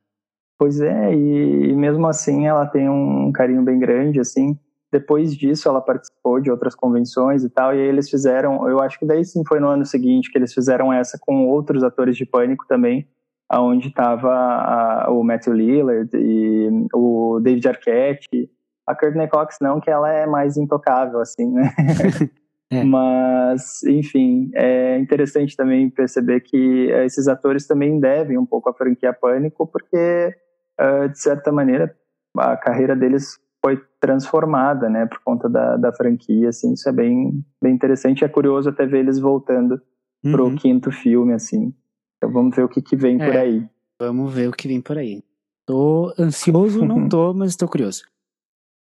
[0.59, 4.55] Pois é, e, e, mesmo assim ela tem um carinho bem grande, assim.
[4.91, 8.99] Depois disso ela participou de outras convenções e tal, e aí eles fizeram, eu acho
[8.99, 12.24] que daí sim foi no ano seguinte que eles fizeram essa com outros atores de
[12.24, 13.07] Pânico também,
[13.49, 18.47] aonde estava o Matthew Lillard e o David Arquette,
[18.86, 21.74] a Courtney Cox não, que ela é mais intocável, assim, né?
[22.72, 22.84] é.
[22.84, 29.14] Mas, enfim, é interessante também perceber que esses atores também devem um pouco à franquia
[29.14, 30.36] Pânico, porque,
[30.78, 31.95] ah, de certa maneira,
[32.38, 37.43] a carreira deles foi transformada, né, por conta da, da franquia, assim, isso é bem,
[37.61, 39.80] bem interessante, é curioso até ver eles voltando
[40.24, 40.32] uhum.
[40.32, 41.74] pro quinto filme, assim.
[42.18, 43.66] Então vamos ver o que, que vem é, por aí.
[43.99, 45.24] Vamos ver o que vem por aí.
[45.66, 48.03] Tô ansioso, não tô, mas tô curioso.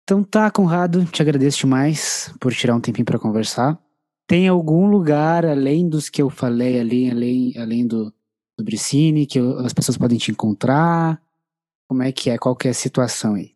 [0.03, 3.79] Então tá, Conrado, te agradeço demais por tirar um tempinho para conversar.
[4.27, 8.13] Tem algum lugar além dos que eu falei ali, além, além do,
[8.57, 11.21] do Bricine, que eu, as pessoas podem te encontrar?
[11.87, 12.37] Como é que é?
[12.37, 13.51] Qual que é a situação aí?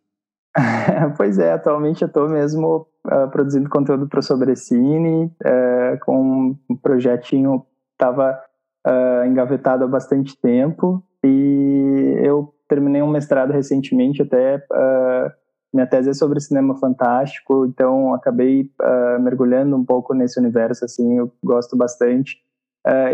[1.18, 6.76] pois é, atualmente eu estou mesmo uh, produzindo conteúdo para o Sobrecine, uh, com um
[6.78, 8.40] projetinho estava
[8.86, 15.32] uh, engavetado há bastante tempo e eu terminei um mestrado recentemente até uh,
[15.76, 21.18] minha tese é sobre cinema fantástico então acabei uh, mergulhando um pouco nesse universo assim
[21.18, 22.44] eu gosto bastante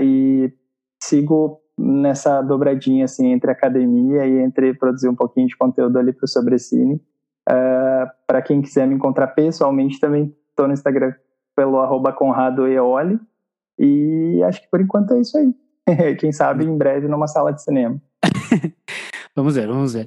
[0.01, 0.51] e
[1.01, 6.25] sigo nessa dobradinha assim entre academia e entre produzir um pouquinho de conteúdo ali para
[6.25, 7.01] o Sobrecine
[8.27, 11.13] para quem quiser me encontrar pessoalmente também estou no Instagram
[11.55, 13.17] pelo arroba Conrado Eoli
[13.77, 15.53] e acho que por enquanto é isso aí.
[16.19, 17.99] Quem sabe em breve numa sala de cinema.
[19.35, 20.05] vamos ver, vamos ver.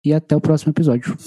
[0.06, 1.18] E até o próximo episódio.